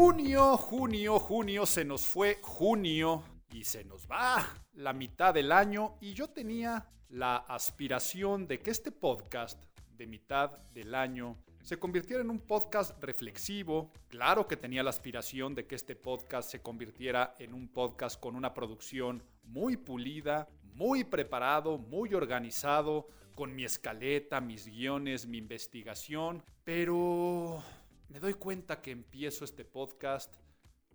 [0.00, 5.96] Junio, junio, junio, se nos fue junio y se nos va la mitad del año
[6.00, 9.60] y yo tenía la aspiración de que este podcast
[9.96, 13.90] de mitad del año se convirtiera en un podcast reflexivo.
[14.06, 18.36] Claro que tenía la aspiración de que este podcast se convirtiera en un podcast con
[18.36, 26.44] una producción muy pulida, muy preparado, muy organizado, con mi escaleta, mis guiones, mi investigación,
[26.62, 27.64] pero
[28.08, 30.34] me doy cuenta que empiezo este podcast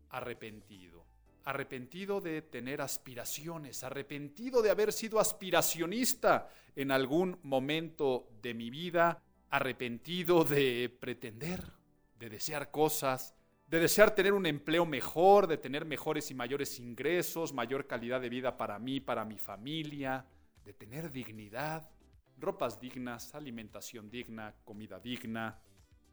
[0.09, 1.05] arrepentido.
[1.45, 9.21] Arrepentido de tener aspiraciones, arrepentido de haber sido aspiracionista en algún momento de mi vida,
[9.49, 11.63] arrepentido de pretender,
[12.17, 13.35] de desear cosas,
[13.67, 18.29] de desear tener un empleo mejor, de tener mejores y mayores ingresos, mayor calidad de
[18.29, 20.25] vida para mí, para mi familia,
[20.63, 21.89] de tener dignidad,
[22.37, 25.59] ropas dignas, alimentación digna, comida digna,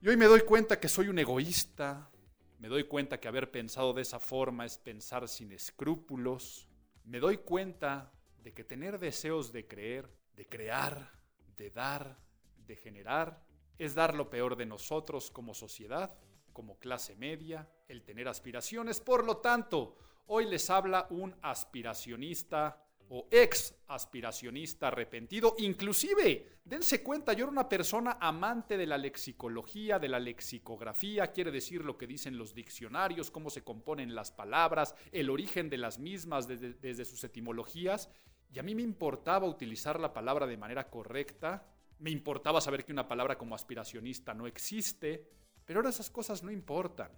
[0.02, 2.10] y hoy me doy cuenta que soy un egoísta,
[2.58, 6.68] me doy cuenta que haber pensado de esa forma es pensar sin escrúpulos,
[7.04, 8.10] me doy cuenta
[8.42, 11.12] de que tener deseos de creer, de crear,
[11.56, 12.18] de dar,
[12.66, 13.42] de generar,
[13.78, 16.16] es dar lo peor de nosotros como sociedad,
[16.54, 19.00] como clase media, el tener aspiraciones.
[19.00, 25.56] Por lo tanto, hoy les habla un aspiracionista o ex aspiracionista arrepentido.
[25.58, 31.50] Inclusive, dense cuenta, yo era una persona amante de la lexicología, de la lexicografía, quiere
[31.50, 35.98] decir lo que dicen los diccionarios, cómo se componen las palabras, el origen de las
[35.98, 38.08] mismas desde, desde sus etimologías.
[38.52, 41.66] Y a mí me importaba utilizar la palabra de manera correcta,
[41.98, 45.28] me importaba saber que una palabra como aspiracionista no existe,
[45.64, 47.10] pero ahora esas cosas no importan.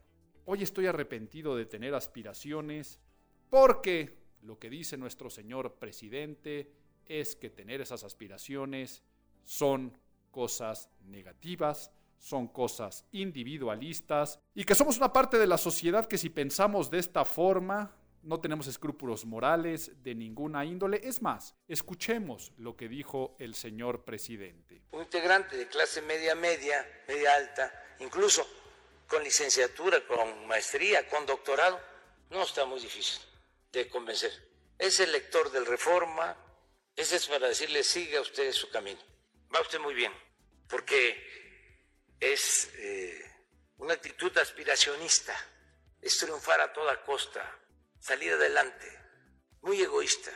[0.47, 2.99] Hoy estoy arrepentido de tener aspiraciones
[3.51, 6.73] porque lo que dice nuestro señor presidente
[7.07, 9.03] es que tener esas aspiraciones
[9.45, 9.97] son
[10.31, 16.31] cosas negativas, son cosas individualistas y que somos una parte de la sociedad que si
[16.31, 21.01] pensamos de esta forma no tenemos escrúpulos morales de ninguna índole.
[21.03, 24.83] Es más, escuchemos lo que dijo el señor presidente.
[24.93, 28.47] Un integrante de clase media, media, media alta, incluso
[29.09, 31.81] con licenciatura, con maestría, con doctorado,
[32.31, 33.21] no está muy difícil
[33.73, 34.31] de convencer.
[34.79, 36.37] Es el lector del Reforma,
[36.95, 39.01] ese es para decirle siga usted su camino.
[39.55, 40.13] Va usted muy bien,
[40.69, 41.17] porque
[42.21, 43.21] es eh,
[43.79, 45.35] una actitud aspiracionista,
[46.01, 47.59] es triunfar a toda costa,
[47.99, 48.87] salir adelante,
[49.63, 50.31] muy egoísta.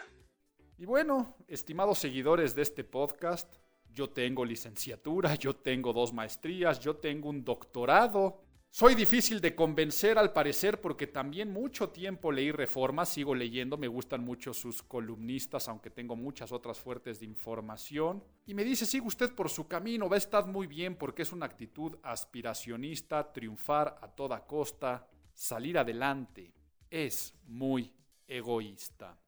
[0.79, 3.53] Y bueno, estimados seguidores de este podcast,
[3.91, 10.19] yo tengo licenciatura, yo tengo dos maestrías, yo tengo un doctorado soy difícil de convencer
[10.19, 15.69] al parecer porque también mucho tiempo leí Reforma, sigo leyendo, me gustan mucho sus columnistas,
[15.69, 18.23] aunque tengo muchas otras fuertes de información.
[18.45, 21.33] Y me dice, sigue usted por su camino, va a estar muy bien porque es
[21.33, 26.53] una actitud aspiracionista, triunfar a toda costa, salir adelante.
[26.91, 27.93] Es muy
[28.29, 29.19] egoísta.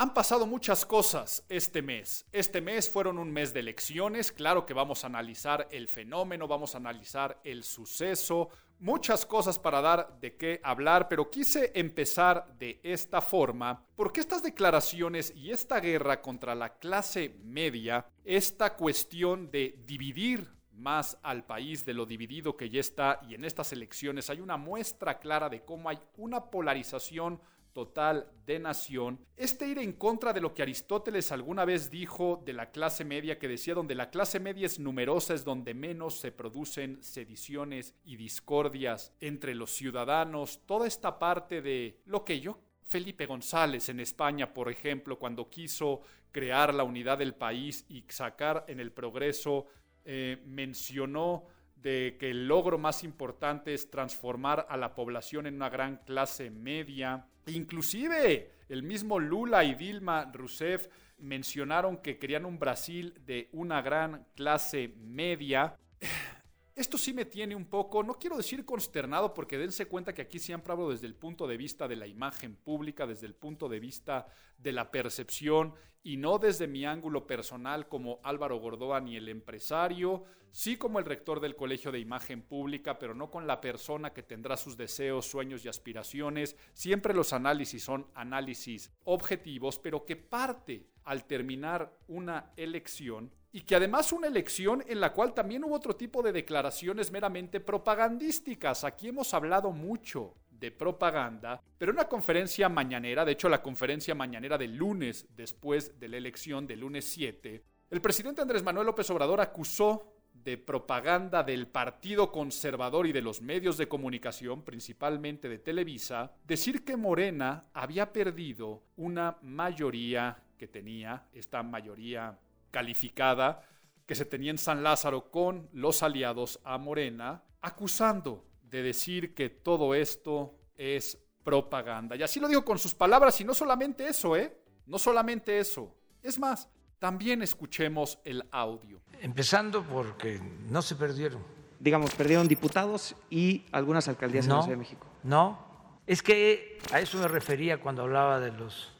[0.00, 2.24] Han pasado muchas cosas este mes.
[2.32, 4.32] Este mes fueron un mes de elecciones.
[4.32, 9.82] Claro que vamos a analizar el fenómeno, vamos a analizar el suceso, muchas cosas para
[9.82, 15.80] dar de qué hablar, pero quise empezar de esta forma porque estas declaraciones y esta
[15.80, 22.56] guerra contra la clase media, esta cuestión de dividir más al país de lo dividido
[22.56, 26.46] que ya está y en estas elecciones hay una muestra clara de cómo hay una
[26.46, 27.38] polarización
[27.72, 32.52] total de nación, este ir en contra de lo que Aristóteles alguna vez dijo de
[32.52, 36.32] la clase media, que decía donde la clase media es numerosa es donde menos se
[36.32, 43.26] producen sediciones y discordias entre los ciudadanos, toda esta parte de lo que yo, Felipe
[43.26, 46.00] González en España, por ejemplo, cuando quiso
[46.32, 49.66] crear la unidad del país y sacar en el progreso,
[50.04, 51.44] eh, mencionó
[51.76, 56.50] de que el logro más importante es transformar a la población en una gran clase
[56.50, 57.26] media.
[57.46, 60.86] Inclusive el mismo Lula y Dilma Rousseff
[61.18, 65.76] mencionaron que querían un Brasil de una gran clase media.
[66.74, 70.38] Esto sí me tiene un poco, no quiero decir consternado, porque dense cuenta que aquí
[70.38, 73.80] siempre hablo desde el punto de vista de la imagen pública, desde el punto de
[73.80, 74.26] vista
[74.56, 80.24] de la percepción y no desde mi ángulo personal como Álvaro Gordoa ni el empresario,
[80.50, 84.22] sí como el rector del Colegio de Imagen Pública, pero no con la persona que
[84.22, 86.56] tendrá sus deseos, sueños y aspiraciones.
[86.72, 93.74] Siempre los análisis son análisis objetivos, pero que parte al terminar una elección y que
[93.74, 98.84] además una elección en la cual también hubo otro tipo de declaraciones meramente propagandísticas.
[98.84, 104.58] Aquí hemos hablado mucho de propaganda, pero una conferencia mañanera, de hecho la conferencia mañanera
[104.58, 109.40] del lunes después de la elección del lunes 7, el presidente Andrés Manuel López Obrador
[109.40, 116.32] acusó de propaganda del Partido Conservador y de los medios de comunicación, principalmente de Televisa,
[116.44, 122.38] decir que Morena había perdido una mayoría que tenía, esta mayoría
[122.70, 123.62] calificada
[124.06, 129.50] que se tenía en San Lázaro con los aliados a Morena, acusando de decir que
[129.50, 132.16] todo esto es propaganda.
[132.16, 134.56] Y así lo digo con sus palabras y no solamente eso, ¿eh?
[134.86, 135.94] No solamente eso.
[136.22, 136.68] Es más,
[136.98, 139.00] también escuchemos el audio.
[139.20, 141.42] Empezando porque no se perdieron.
[141.78, 145.06] Digamos, perdieron diputados y algunas alcaldías en la Ciudad de México.
[145.22, 145.58] No,
[146.06, 148.92] es que a eso me refería cuando hablaba de los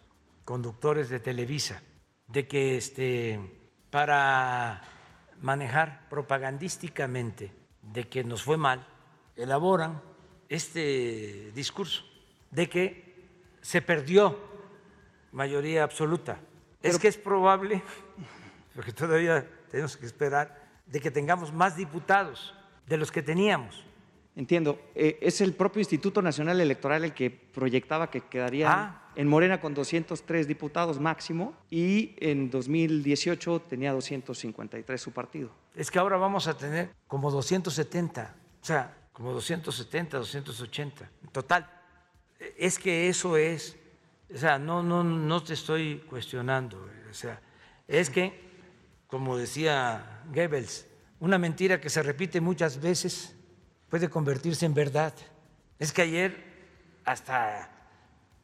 [0.44, 1.82] conductores de Televisa,
[2.26, 3.38] de que este,
[3.90, 4.82] para
[5.40, 7.52] manejar propagandísticamente
[7.82, 8.86] de que nos fue mal,
[9.40, 10.00] elaboran
[10.48, 12.04] este discurso
[12.50, 13.10] de que
[13.60, 14.38] se perdió
[15.32, 16.40] mayoría absoluta.
[16.82, 17.82] es que es probable,
[18.74, 22.54] porque todavía tenemos que esperar, de que tengamos más diputados
[22.86, 23.84] de los que teníamos.
[24.36, 24.80] Entiendo.
[24.94, 29.12] Eh, es el propio Instituto Nacional Electoral el que proyectaba que quedaría ah.
[29.16, 35.50] en Morena con 203 diputados máximo y en 2018 tenía 253 su partido.
[35.74, 38.34] Es que ahora vamos a tener como 270.
[38.62, 41.70] O sea, como 270, 280, en total.
[42.56, 43.76] Es que eso es,
[44.34, 47.38] o sea, no, no, no te estoy cuestionando, o sea,
[47.86, 48.32] es que,
[49.08, 50.86] como decía Goebbels,
[51.18, 53.36] una mentira que se repite muchas veces
[53.90, 55.12] puede convertirse en verdad.
[55.78, 56.42] Es que ayer
[57.04, 57.70] hasta,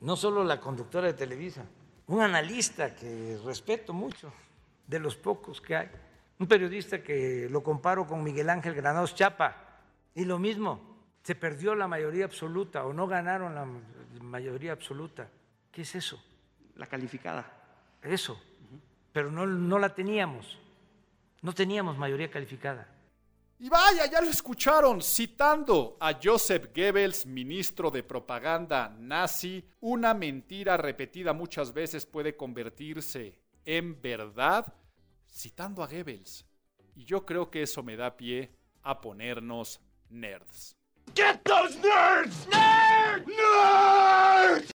[0.01, 1.65] no solo la conductora de Televisa,
[2.07, 4.31] un analista que respeto mucho,
[4.87, 5.89] de los pocos que hay,
[6.39, 9.66] un periodista que lo comparo con Miguel Ángel Granados Chapa,
[10.17, 13.67] y lo mismo, se perdió la mayoría absoluta o no ganaron la
[14.23, 15.29] mayoría absoluta.
[15.71, 16.21] ¿Qué es eso?
[16.77, 17.53] La calificada.
[18.03, 18.41] Eso,
[19.13, 20.59] pero no, no la teníamos.
[21.43, 22.89] No teníamos mayoría calificada.
[23.59, 30.79] Y vaya, ya lo escucharon, citando a Joseph Goebbels, ministro de propaganda nazi, una mentira
[30.79, 34.73] repetida muchas veces puede convertirse en verdad,
[35.29, 36.47] citando a Goebbels.
[36.95, 38.51] Y yo creo que eso me da pie
[38.83, 39.81] a ponernos
[40.11, 40.77] nerds.
[41.15, 42.47] Get those nerds!
[42.51, 43.27] Nerds!
[43.27, 44.71] Nerds!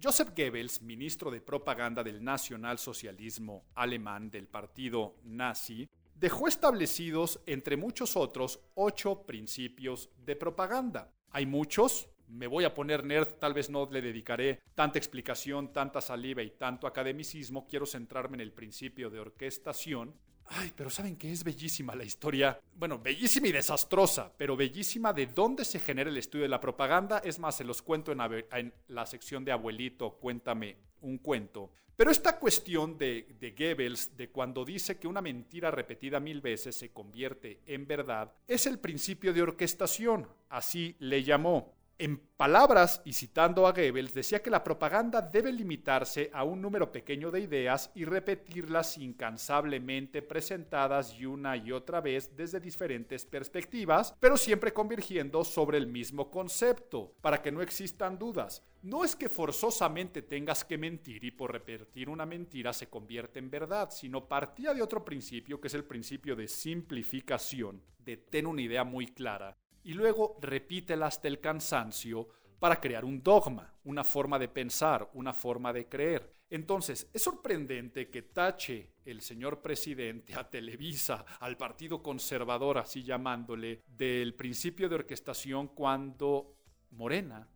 [0.00, 8.16] Joseph Goebbels, ministro de propaganda del nacionalsocialismo alemán del partido nazi, dejó establecidos, entre muchos
[8.16, 11.12] otros, ocho principios de propaganda.
[11.30, 16.00] Hay muchos, me voy a poner nerd, tal vez no le dedicaré tanta explicación, tanta
[16.00, 20.14] saliva y tanto academicismo, quiero centrarme en el principio de orquestación,
[20.50, 22.58] Ay, pero ¿saben que es bellísima la historia?
[22.74, 27.18] Bueno, bellísima y desastrosa, pero bellísima de dónde se genera el estudio de la propaganda.
[27.18, 31.70] Es más, se los cuento en, la sección de abuelito, cuéntame un cuento.
[31.96, 36.76] Pero esta cuestión de, de Goebbels, de cuando dice que una mentira repetida mil veces
[36.76, 41.77] se convierte en verdad, es el principio de orquestación, así le llamó.
[42.00, 46.92] En palabras y citando a Goebbels, decía que la propaganda debe limitarse a un número
[46.92, 54.14] pequeño de ideas y repetirlas incansablemente presentadas y una y otra vez desde diferentes perspectivas,
[54.20, 58.62] pero siempre convergiendo sobre el mismo concepto, para que no existan dudas.
[58.82, 63.50] No es que forzosamente tengas que mentir y por repetir una mentira se convierte en
[63.50, 68.62] verdad, sino partía de otro principio que es el principio de simplificación, de tener una
[68.62, 69.56] idea muy clara
[69.88, 72.28] y luego repítela hasta el cansancio
[72.58, 76.30] para crear un dogma, una forma de pensar, una forma de creer.
[76.50, 83.82] Entonces, es sorprendente que tache el señor presidente a Televisa, al Partido Conservador, así llamándole,
[83.86, 86.58] del principio de orquestación cuando
[86.90, 87.48] Morena,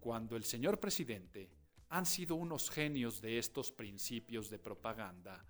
[0.00, 1.52] cuando el señor presidente
[1.90, 5.46] han sido unos genios de estos principios de propaganda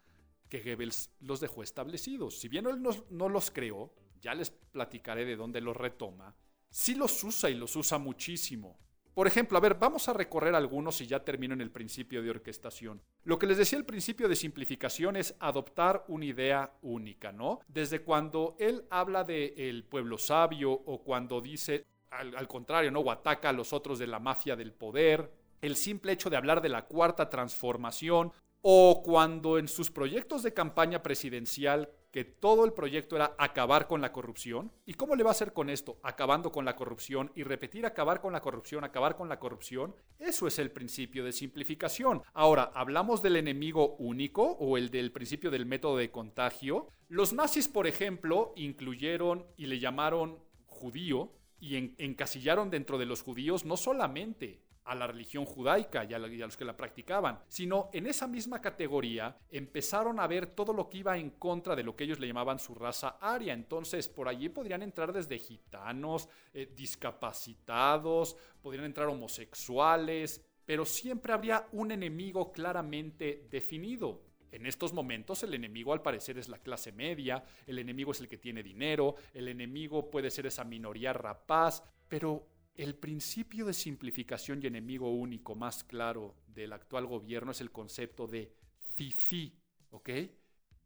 [0.50, 2.38] que Goebbels los dejó establecidos.
[2.38, 3.90] Si bien él no, no los creó,
[4.26, 6.34] ya les platicaré de dónde los retoma,
[6.68, 8.76] sí los usa y los usa muchísimo.
[9.14, 12.30] Por ejemplo, a ver, vamos a recorrer algunos y ya termino en el principio de
[12.30, 13.00] orquestación.
[13.22, 17.60] Lo que les decía el principio de simplificación es adoptar una idea única, ¿no?
[17.68, 22.98] Desde cuando él habla de el pueblo sabio o cuando dice al, al contrario, ¿no?
[22.98, 25.30] O ataca a los otros de la mafia del poder,
[25.60, 30.52] el simple hecho de hablar de la cuarta transformación o cuando en sus proyectos de
[30.52, 34.72] campaña presidencial que todo el proyecto era acabar con la corrupción.
[34.86, 35.98] ¿Y cómo le va a hacer con esto?
[36.02, 39.94] Acabando con la corrupción y repetir acabar con la corrupción, acabar con la corrupción.
[40.18, 42.22] Eso es el principio de simplificación.
[42.32, 46.88] Ahora, ¿hablamos del enemigo único o el del principio del método de contagio?
[47.10, 53.66] Los nazis, por ejemplo, incluyeron y le llamaron judío y encasillaron dentro de los judíos
[53.66, 58.26] no solamente a la religión judaica y a, los que la practicaban, sino en esa
[58.26, 62.20] misma categoría empezaron a ver todo lo que iba en contra de lo que ellos
[62.20, 63.52] le llamaban su raza aria.
[63.52, 71.66] Entonces, por allí podrían entrar desde gitanos, eh, discapacitados, podrían entrar homosexuales, pero siempre habría
[71.72, 74.22] un enemigo claramente definido.
[74.52, 78.28] En estos momentos el enemigo al parecer es la clase media, el enemigo es el
[78.28, 84.60] que tiene dinero, el enemigo puede ser esa minoría rapaz, pero el principio de simplificación
[84.62, 88.52] y enemigo único más claro del actual gobierno es el concepto de
[88.94, 89.58] FIFI,
[89.90, 90.10] ¿ok?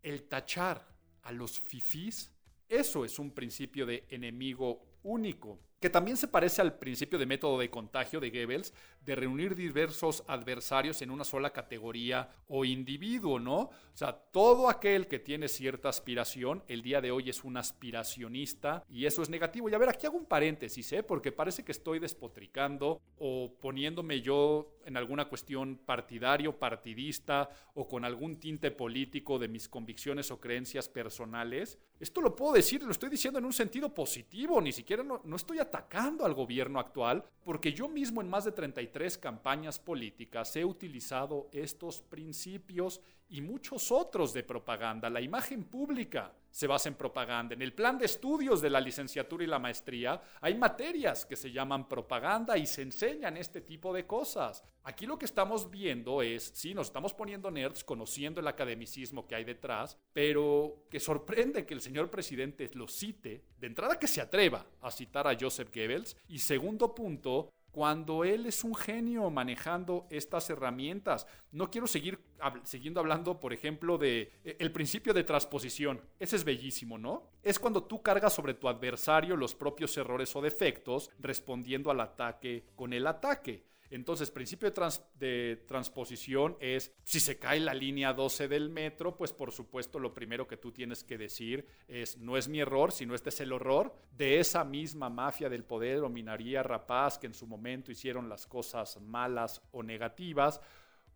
[0.03, 0.87] El tachar
[1.23, 2.33] a los FIFIs,
[2.69, 7.59] eso es un principio de enemigo único que también se parece al principio de método
[7.59, 13.59] de contagio de Goebbels, de reunir diversos adversarios en una sola categoría o individuo, ¿no?
[13.61, 18.85] O sea, todo aquel que tiene cierta aspiración, el día de hoy es un aspiracionista
[18.89, 19.69] y eso es negativo.
[19.69, 21.03] Y a ver, aquí hago un paréntesis, ¿eh?
[21.03, 28.05] Porque parece que estoy despotricando o poniéndome yo en alguna cuestión partidario, partidista o con
[28.05, 31.79] algún tinte político de mis convicciones o creencias personales.
[31.99, 35.37] Esto lo puedo decir, lo estoy diciendo en un sentido positivo, ni siquiera no, no
[35.37, 40.65] estoy atacando al gobierno actual, porque yo mismo en más de 33 campañas políticas he
[40.65, 45.09] utilizado estos principios y muchos otros de propaganda.
[45.09, 47.55] La imagen pública se basa en propaganda.
[47.55, 51.53] En el plan de estudios de la licenciatura y la maestría hay materias que se
[51.53, 54.65] llaman propaganda y se enseñan este tipo de cosas.
[54.83, 59.37] Aquí lo que estamos viendo es, sí, nos estamos poniendo nerds conociendo el academicismo que
[59.37, 64.21] hay detrás, pero que sorprende que el señor presidente lo cite, de entrada que se
[64.21, 70.07] atreva a citar a Joseph Goebbels y segundo punto, cuando él es un genio manejando
[70.11, 71.27] estas herramientas.
[71.53, 72.21] No quiero seguir
[72.65, 76.01] siguiendo hablando, por ejemplo, de eh, el principio de transposición.
[76.19, 77.31] Ese es bellísimo, ¿no?
[77.43, 82.67] Es cuando tú cargas sobre tu adversario los propios errores o defectos respondiendo al ataque
[82.75, 83.70] con el ataque.
[83.91, 84.73] Entonces, principio
[85.19, 90.15] de, transposición es, si se cae la línea 12 del metro, pues por supuesto lo
[90.15, 93.53] primero que tú tienes que decir es, no es mi error, sino este es el
[93.53, 98.29] horror de esa misma mafia del poder o minaría rapaz que en su momento hicieron
[98.29, 100.61] las cosas malas o negativas.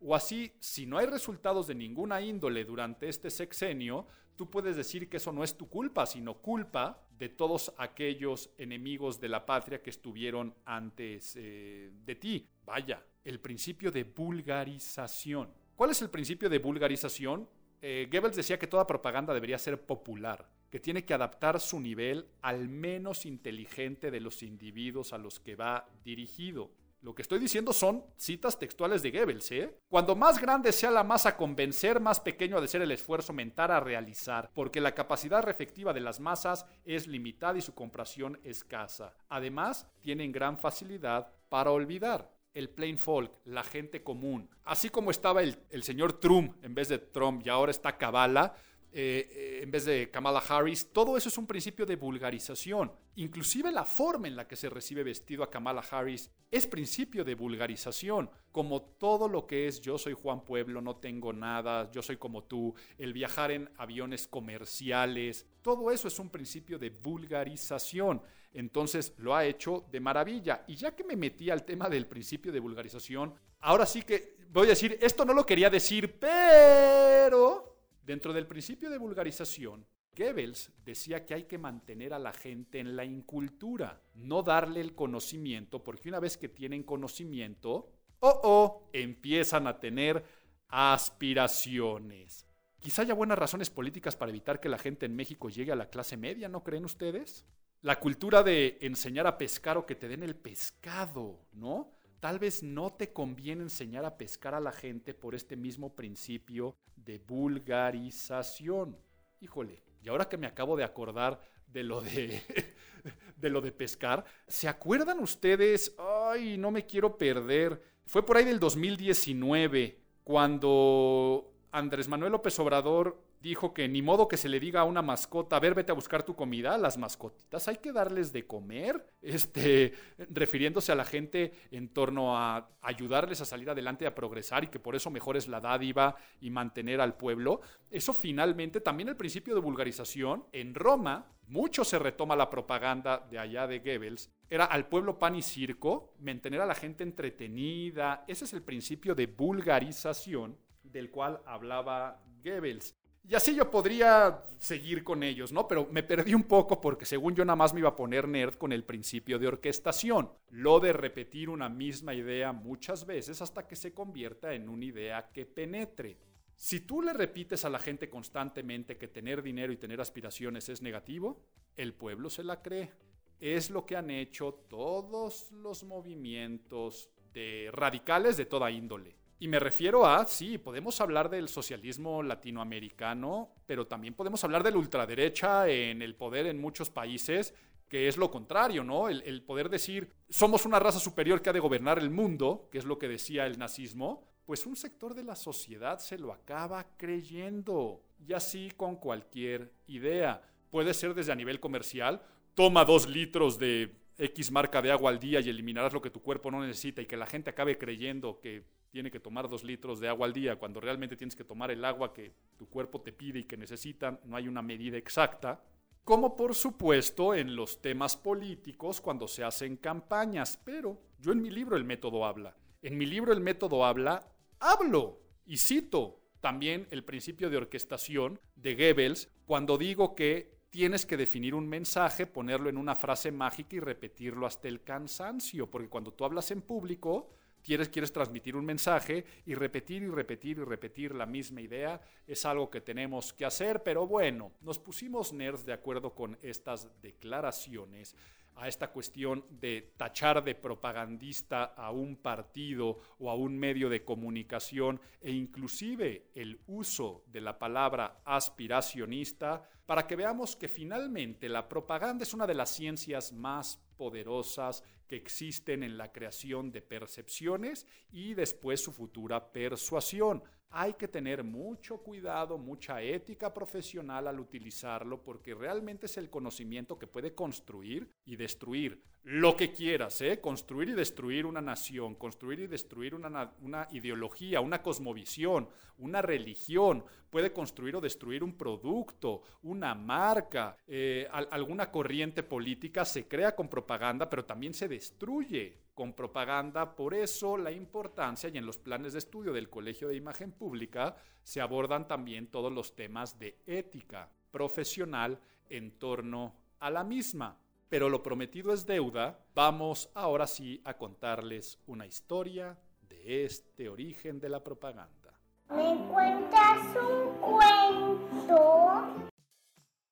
[0.00, 5.09] O así, si no hay resultados de ninguna índole durante este sexenio, tú puedes decir
[5.09, 9.83] que eso no es tu culpa, sino culpa de todos aquellos enemigos de la patria
[9.83, 12.49] que estuvieron antes eh, de ti.
[12.64, 15.53] Vaya, el principio de vulgarización.
[15.76, 17.49] ¿Cuál es el principio de vulgarización?
[17.81, 22.26] Eh, Goebbels decía que toda propaganda debería ser popular, que tiene que adaptar su nivel
[22.43, 26.71] al menos inteligente de los individuos a los que va dirigido.
[27.04, 29.50] Lo que estoy diciendo son citas textuales de Goebbels.
[29.52, 29.78] ¿eh?
[29.90, 33.73] Cuando más grande sea la masa convencer, más pequeño ha de ser el esfuerzo mental
[33.73, 39.12] a realizar, porque la capacidad reflectiva de las masas es limitada y su comprensión escasa.
[39.28, 44.49] Además, tienen gran facilidad para olvidar el plain folk, la gente común.
[44.64, 48.54] Así como estaba el, el señor Trump en vez de Trump y ahora está Kabbalah,
[48.96, 52.92] eh, eh, en vez de Kamala Harris, todo eso es un principio de vulgarización.
[53.16, 57.34] Inclusive la forma en la que se recibe vestido a Kamala Harris es principio de
[57.34, 62.18] vulgarización, como todo lo que es yo soy Juan Pueblo, no tengo nada, yo soy
[62.18, 68.22] como tú, el viajar en aviones comerciales, todo eso es un principio de vulgarización.
[68.52, 70.64] Entonces lo ha hecho de maravilla.
[70.68, 74.68] Y ya que me metí al tema del principio de vulgarización, ahora sí que voy
[74.68, 77.74] a decir, esto no lo quería decir, pero
[78.04, 82.96] Dentro del principio de vulgarización, Goebbels decía que hay que mantener a la gente en
[82.96, 89.66] la incultura, no darle el conocimiento, porque una vez que tienen conocimiento, oh, oh, empiezan
[89.66, 90.25] a tener
[90.68, 92.46] aspiraciones.
[92.78, 95.88] Quizá haya buenas razones políticas para evitar que la gente en México llegue a la
[95.88, 97.46] clase media, ¿no creen ustedes?
[97.80, 101.94] La cultura de enseñar a pescar o que te den el pescado, ¿no?
[102.25, 106.75] Tal vez no te conviene enseñar a pescar a la gente por este mismo principio
[106.97, 108.97] de vulgarización.
[109.43, 112.40] Híjole, y ahora que me acabo de acordar de lo de,
[113.37, 115.95] de lo de pescar, ¿se acuerdan ustedes?
[115.99, 117.83] Ay, no me quiero perder.
[118.07, 124.38] Fue por ahí del 2019 cuando Andrés Manuel López Obrador dijo que ni modo que
[124.38, 127.68] se le diga a una mascota, a ver, vete a buscar tu comida, las mascotitas
[127.68, 129.92] hay que darles de comer, este,
[130.30, 134.80] refiriéndose a la gente en torno a ayudarles a salir adelante, a progresar y que
[134.80, 137.60] por eso mejor es la dádiva y mantener al pueblo.
[137.90, 143.38] Eso finalmente, también el principio de vulgarización, en Roma, mucho se retoma la propaganda de
[143.38, 148.46] allá de Goebbels, era al pueblo pan y circo, mantener a la gente entretenida, ese
[148.46, 152.94] es el principio de vulgarización del cual hablaba Goebbels.
[153.26, 155.66] Y así yo podría seguir con ellos, ¿no?
[155.66, 158.57] Pero me perdí un poco porque según yo nada más me iba a poner nerd
[158.57, 163.76] con el principio de orquestación, lo de repetir una misma idea muchas veces hasta que
[163.76, 166.19] se convierta en una idea que penetre.
[166.54, 170.83] Si tú le repites a la gente constantemente que tener dinero y tener aspiraciones es
[170.83, 171.40] negativo,
[171.76, 172.93] el pueblo se la cree.
[173.40, 179.16] Es lo que han hecho todos los movimientos de radicales de toda índole.
[179.44, 184.70] Y me refiero a, sí, podemos hablar del socialismo latinoamericano, pero también podemos hablar de
[184.70, 187.52] la ultraderecha en el poder en muchos países,
[187.86, 189.10] que es lo contrario, ¿no?
[189.10, 192.86] El, poder decir, somos una raza superior que ha de gobernar el mundo, que es
[192.86, 198.00] lo que decía el nazismo, pues un sector de la sociedad se lo acaba creyendo.
[198.26, 200.40] Y así con cualquier idea.
[200.70, 202.22] Puede ser desde a nivel comercial,
[202.54, 206.22] toma dos litros de X marca de agua al día y eliminarás lo que tu
[206.22, 209.98] cuerpo no necesita y que la gente acabe creyendo que tiene que tomar dos litros
[209.98, 213.12] de agua al día cuando realmente tienes que tomar el agua que tu cuerpo te
[213.12, 215.60] pide y que necesita, no hay una medida exacta.
[216.04, 221.50] Como por supuesto en los temas políticos cuando se hacen campañas, pero yo en mi
[221.50, 222.56] libro El método habla.
[222.82, 224.28] En mi libro El método habla,
[224.60, 231.16] hablo y cito también el principio de orquestación de Goebbels cuando digo que tienes que
[231.16, 236.12] definir un mensaje, ponerlo en una frase mágica y repetirlo hasta el cansancio, porque cuando
[236.12, 237.34] tú hablas en público,
[237.64, 242.71] quieres, transmitir un mensaje y repetir y repetir y repetir la misma idea es algo
[242.71, 248.14] que tenemos que hacer, pero bueno, nos pusimos nerds de acuerdo con estas declaraciones
[248.56, 254.04] a esta cuestión de tachar de propagandista a un partido o a un medio de
[254.04, 261.68] comunicación e inclusive el uso de la palabra aspiracionista para que veamos que finalmente la
[261.68, 267.87] propaganda es una de las ciencias más poderosas que existen en la creación de percepciones
[268.11, 270.42] y después su futura persuasión.
[270.70, 276.98] Hay que tener mucho cuidado, mucha ética profesional al utilizarlo porque realmente es el conocimiento
[276.98, 280.38] que puede construir y destruir lo que quieras, ¿eh?
[280.38, 287.02] construir y destruir una nación, construir y destruir una, una, ideología, una cosmovisión, una religión,
[287.30, 293.68] puede construir o destruir un producto, una marca, eh, alguna corriente política se crea con
[293.68, 296.94] propaganda, pero también se destruye con propaganda.
[296.94, 301.16] Por eso la importancia, y en los planes de estudio del Colegio de Imagen Pública,
[301.42, 307.58] se abordan también todos los temas de ética profesional en torno a la misma
[307.88, 314.40] pero lo prometido es deuda, vamos ahora sí a contarles una historia de este origen
[314.40, 315.40] de la propaganda.
[315.70, 319.31] ¿Me cuentas un cuento?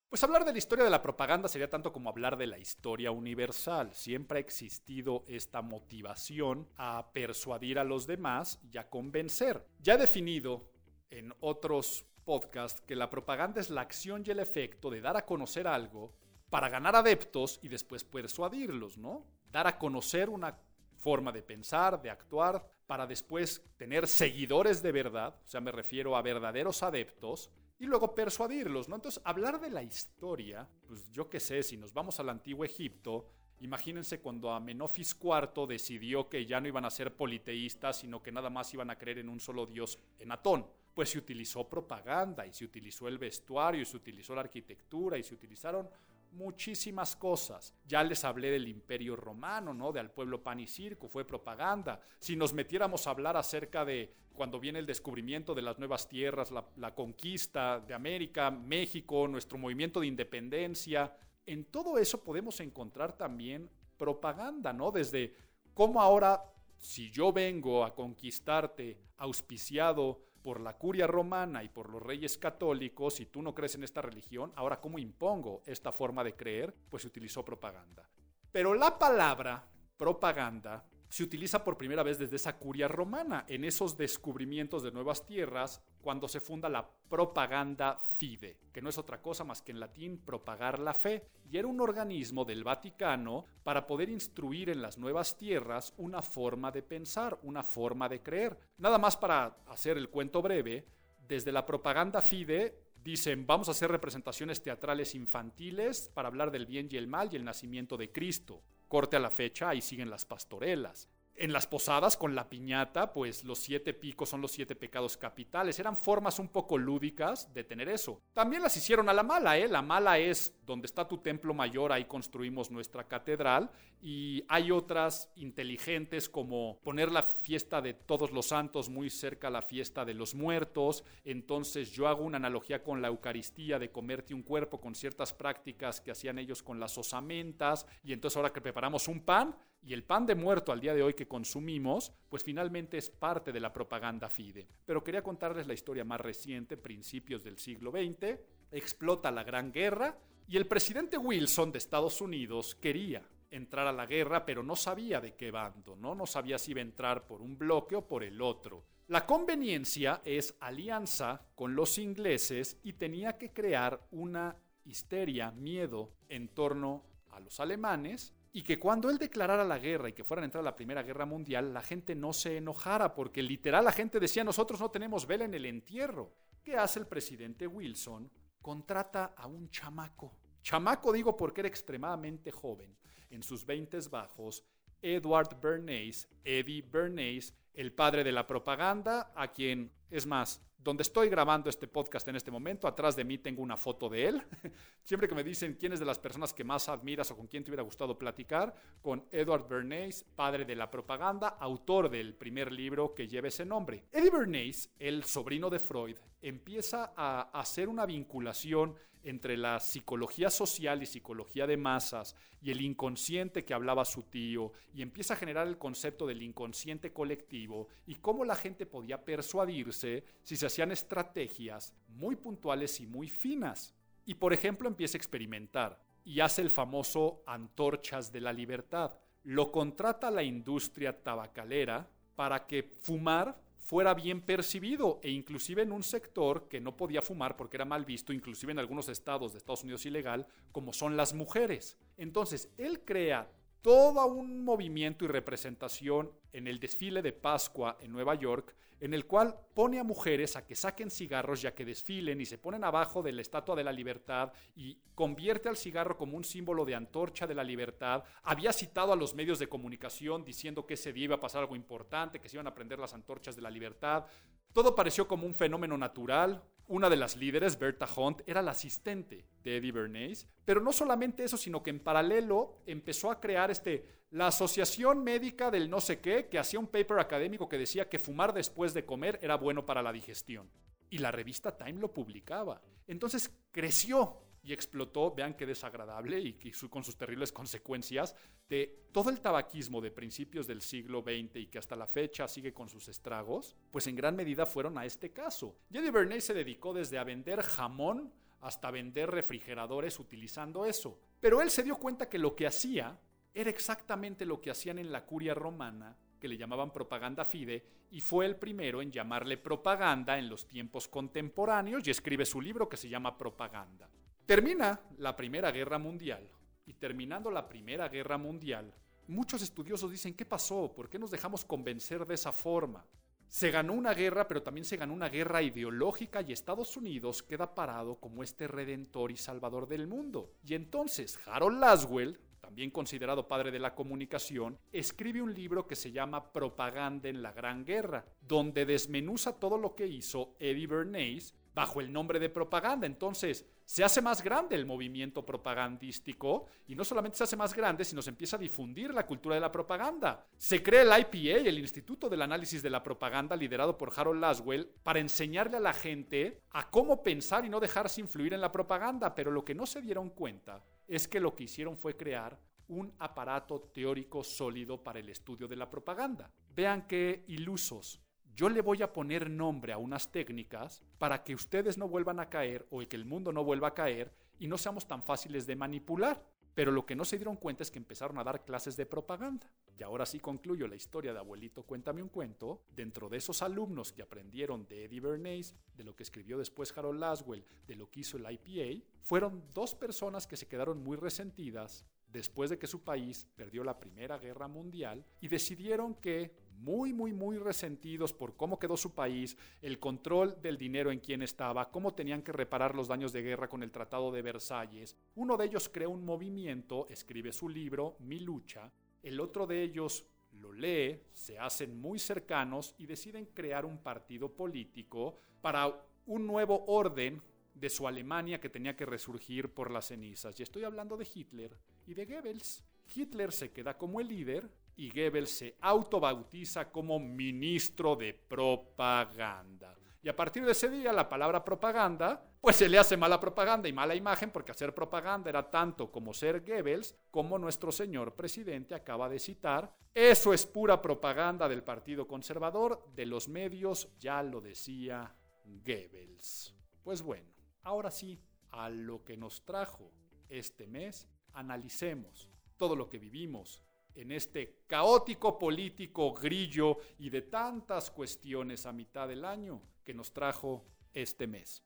[0.09, 3.11] Pues hablar de la historia de la propaganda sería tanto como hablar de la historia
[3.11, 3.95] universal.
[3.95, 9.67] Siempre ha existido esta motivación a persuadir a los demás y a convencer.
[9.81, 10.71] Ya he definido
[11.09, 15.25] en otros podcasts que la propaganda es la acción y el efecto de dar a
[15.25, 16.13] conocer algo
[16.53, 19.25] para ganar adeptos y después persuadirlos, ¿no?
[19.51, 20.55] Dar a conocer una
[20.99, 26.15] forma de pensar, de actuar, para después tener seguidores de verdad, o sea, me refiero
[26.15, 28.97] a verdaderos adeptos, y luego persuadirlos, ¿no?
[28.97, 33.31] Entonces, hablar de la historia, pues yo qué sé, si nos vamos al antiguo Egipto,
[33.61, 38.51] imagínense cuando Amenofis IV decidió que ya no iban a ser politeístas, sino que nada
[38.51, 40.67] más iban a creer en un solo dios, en Atón.
[40.93, 45.23] Pues se utilizó propaganda y se utilizó el vestuario y se utilizó la arquitectura y
[45.23, 45.89] se utilizaron
[46.33, 47.75] muchísimas cosas.
[47.87, 49.93] Ya les hablé del imperio romano, ¿no?
[49.93, 52.01] Del pueblo pan y circo, fue propaganda.
[52.19, 56.51] Si nos metiéramos a hablar acerca de cuando viene el descubrimiento de las nuevas tierras,
[56.51, 61.15] la, la conquista de América, México, nuestro movimiento de independencia,
[61.47, 63.69] en todo eso podemos encontrar también
[63.99, 64.91] propaganda, ¿no?
[64.91, 65.37] Desde
[65.75, 66.43] cómo ahora,
[66.79, 73.15] si yo vengo a conquistarte auspiciado por la curia romana y por los reyes católicos,
[73.15, 76.75] si tú no crees en esta religión, ahora ¿cómo impongo esta forma de creer?
[76.91, 78.09] Pues se utilizó propaganda.
[78.51, 79.65] Pero la palabra
[79.97, 85.27] propaganda se utiliza por primera vez desde esa curia romana, en esos descubrimientos de nuevas
[85.27, 89.81] tierras, cuando se funda la propaganda fide, que no es otra cosa más que en
[89.81, 94.99] latín propagar la fe, y era un organismo del Vaticano para poder instruir en las
[94.99, 98.59] nuevas tierras una forma de pensar, una forma de creer.
[98.79, 100.85] Nada más para hacer el cuento breve,
[101.27, 106.89] desde la propaganda FIDE dicen, vamos a hacer representaciones teatrales infantiles para hablar del bien
[106.91, 108.63] y el mal y el nacimiento de Cristo.
[108.89, 113.45] Corte a la fecha, ahí siguen las pastorelas en las posadas con la piñata, pues
[113.45, 115.79] los siete picos son los siete pecados capitales.
[115.79, 118.21] Eran formas un poco lúdicas de tener eso.
[118.33, 119.69] También las hicieron a la mala, ¿eh?
[119.69, 123.71] La mala es donde está tu templo mayor, ahí construimos nuestra catedral.
[124.01, 129.51] Y hay otras inteligentes como poner la fiesta de todos los santos muy cerca a
[129.51, 131.05] la fiesta de los muertos.
[131.25, 136.01] Entonces yo hago una analogía con la Eucaristía de comerte un cuerpo con ciertas prácticas
[136.01, 137.87] que hacían ellos con las osamentas.
[138.03, 141.03] Y entonces ahora que preparamos un pan, y el pan de muerto al día de
[141.03, 144.69] hoy que consumimos, pues finalmente es parte de la propaganda FIDE.
[144.87, 148.39] Pero quería contarles la historia más reciente, principios del siglo XX.
[148.71, 150.17] Explota la Gran Guerra
[150.47, 155.21] y el presidente Wilson de Estados Unidos quería entrar a la guerra, pero no sabía
[155.21, 156.15] de qué bando, ¿no?
[156.15, 158.85] No sabía si iba a entrar por un bloque o por el otro.
[159.09, 166.49] La conveniencia es alianza con los ingleses y tenía que crear una histeria, miedo en
[166.49, 170.47] torno a los alemanes y que cuando él declarara la guerra y que fueran a
[170.47, 174.21] entrar a la Primera Guerra Mundial, la gente no se enojara, porque literal la gente
[174.21, 176.35] decía, nosotros no tenemos vela en el entierro.
[176.63, 178.31] ¿Qué hace el presidente Wilson?
[178.61, 180.37] Contrata a un chamaco.
[180.63, 182.97] Chamaco digo porque era extremadamente joven,
[183.31, 184.65] en sus veintes bajos,
[185.01, 191.29] Edward Bernays, Eddie Bernays, el padre de la propaganda, a quien, es más, donde estoy
[191.29, 194.43] grabando este podcast en este momento, atrás de mí tengo una foto de él.
[195.03, 197.63] Siempre que me dicen quién es de las personas que más admiras o con quién
[197.63, 203.15] te hubiera gustado platicar, con Edward Bernays, padre de la propaganda, autor del primer libro
[203.15, 204.05] que lleva ese nombre.
[204.11, 211.03] Eddie Bernays, el sobrino de Freud, empieza a hacer una vinculación entre la psicología social
[211.03, 215.67] y psicología de masas y el inconsciente que hablaba su tío y empieza a generar
[215.67, 221.95] el concepto del inconsciente colectivo y cómo la gente podía persuadirse si se hacían estrategias
[222.09, 223.95] muy puntuales y muy finas.
[224.25, 229.19] Y por ejemplo empieza a experimentar y hace el famoso antorchas de la libertad.
[229.45, 236.03] Lo contrata la industria tabacalera para que fumar fuera bien percibido e inclusive en un
[236.03, 239.83] sector que no podía fumar porque era mal visto, inclusive en algunos estados de Estados
[239.83, 241.99] Unidos ilegal, como son las mujeres.
[242.17, 243.51] Entonces, él crea
[243.83, 249.27] todo un movimiento y representación en el desfile de Pascua en Nueva York, en el
[249.27, 253.21] cual pone a mujeres a que saquen cigarros ya que desfilen y se ponen abajo
[253.21, 257.49] de la Estatua de la Libertad y convierte al cigarro como un símbolo de antorcha
[257.49, 258.23] de la libertad.
[258.45, 261.75] Había citado a los medios de comunicación diciendo que ese día iba a pasar algo
[261.75, 264.25] importante, que se iban a prender las antorchas de la libertad.
[264.73, 269.45] Todo pareció como un fenómeno natural, una de las líderes, Berta Hunt, era la asistente
[269.63, 274.07] de Eddie Bernays, pero no solamente eso, sino que en paralelo empezó a crear este,
[274.31, 278.19] la Asociación Médica del no sé qué, que hacía un paper académico que decía que
[278.19, 280.71] fumar después de comer era bueno para la digestión.
[281.11, 282.81] Y la revista Time lo publicaba.
[283.07, 288.37] Entonces creció y explotó, vean qué desagradable y, con sus terribles consecuencias,
[288.69, 292.73] de todo el tabaquismo de principios del siglo XX y que hasta la fecha sigue
[292.73, 295.77] con sus estragos, pues en gran medida fueron a este caso.
[295.93, 301.19] Eddie Bernays se dedicó desde a vender jamón hasta vender refrigeradores utilizando eso.
[301.41, 303.19] Pero él se dio cuenta que lo que hacía
[303.53, 308.21] era exactamente lo que hacían en la curia romana, que le llamaban propaganda fide, y
[308.21, 312.97] fue el primero en llamarle propaganda en los tiempos contemporáneos y escribe su libro que
[312.97, 314.09] se llama Propaganda.
[314.47, 316.49] Termina la Primera Guerra Mundial
[316.85, 318.93] y terminando la Primera Guerra Mundial,
[319.29, 320.93] muchos estudiosos dicen, ¿qué pasó?
[320.93, 323.07] ¿Por qué nos dejamos convencer de esa forma?
[323.47, 327.73] Se ganó una guerra, pero también se ganó una guerra ideológica y Estados Unidos queda
[327.73, 330.55] parado como este redentor y salvador del mundo.
[330.65, 336.11] Y entonces Harold Laswell, también considerado padre de la comunicación, escribe un libro que se
[336.11, 342.01] llama Propaganda en la Gran Guerra, donde desmenuza todo lo que hizo Eddie Bernays bajo
[342.01, 343.07] el nombre de propaganda.
[343.07, 348.05] Entonces, se hace más grande el movimiento propagandístico y no solamente se hace más grande,
[348.05, 350.47] sino se empieza a difundir la cultura de la propaganda.
[350.57, 354.89] Se crea el IPA, el Instituto del Análisis de la Propaganda, liderado por Harold Laswell,
[355.03, 359.35] para enseñarle a la gente a cómo pensar y no dejarse influir en la propaganda,
[359.35, 362.59] pero lo que no se dieron cuenta es que lo que hicieron fue crear
[362.89, 366.51] un aparato teórico sólido para el estudio de la propaganda.
[366.75, 368.21] Vean qué ilusos
[368.55, 372.49] yo le voy a poner nombre a unas técnicas para que ustedes no vuelvan a
[372.49, 375.77] caer o que el mundo no vuelva a caer y no seamos tan fáciles de
[375.77, 376.45] manipular.
[376.75, 379.71] Pero lo que no se dieron cuenta es que empezaron a dar clases de propaganda.
[379.99, 382.83] Y ahora sí concluyo la historia de Abuelito Cuéntame un cuento.
[382.95, 387.21] Dentro de esos alumnos que aprendieron de Eddie Bernays, de lo que escribió después Harold
[387.21, 392.07] Laswell, de lo que hizo el IPA, fueron dos personas que se quedaron muy resentidas
[392.33, 397.33] después de que su país perdió la Primera Guerra Mundial y decidieron que muy, muy,
[397.33, 402.15] muy resentidos por cómo quedó su país, el control del dinero en quien estaba, cómo
[402.15, 405.17] tenían que reparar los daños de guerra con el Tratado de Versalles.
[405.35, 408.91] Uno de ellos crea un movimiento, escribe su libro, Mi lucha,
[409.23, 410.27] el otro de ellos
[410.61, 415.93] lo lee, se hacen muy cercanos y deciden crear un partido político para
[416.27, 417.41] un nuevo orden
[417.75, 420.59] de su Alemania que tenía que resurgir por las cenizas.
[420.59, 422.85] Y estoy hablando de Hitler y de Goebbels.
[423.15, 429.97] Hitler se queda como el líder y Goebbels se autobautiza como ministro de propaganda.
[430.23, 433.89] Y a partir de ese día la palabra propaganda, pues se le hace mala propaganda
[433.89, 438.95] y mala imagen porque hacer propaganda era tanto como ser Goebbels, como nuestro señor presidente
[438.95, 439.93] acaba de citar.
[440.15, 446.73] Eso es pura propaganda del Partido Conservador, de los medios, ya lo decía Goebbels.
[447.03, 447.51] Pues bueno,
[447.83, 448.39] ahora sí,
[448.71, 450.13] a lo que nos trajo
[450.49, 453.83] este mes, analicemos todo lo que vivimos
[454.15, 460.33] en este caótico político grillo y de tantas cuestiones a mitad del año que nos
[460.33, 461.83] trajo este mes.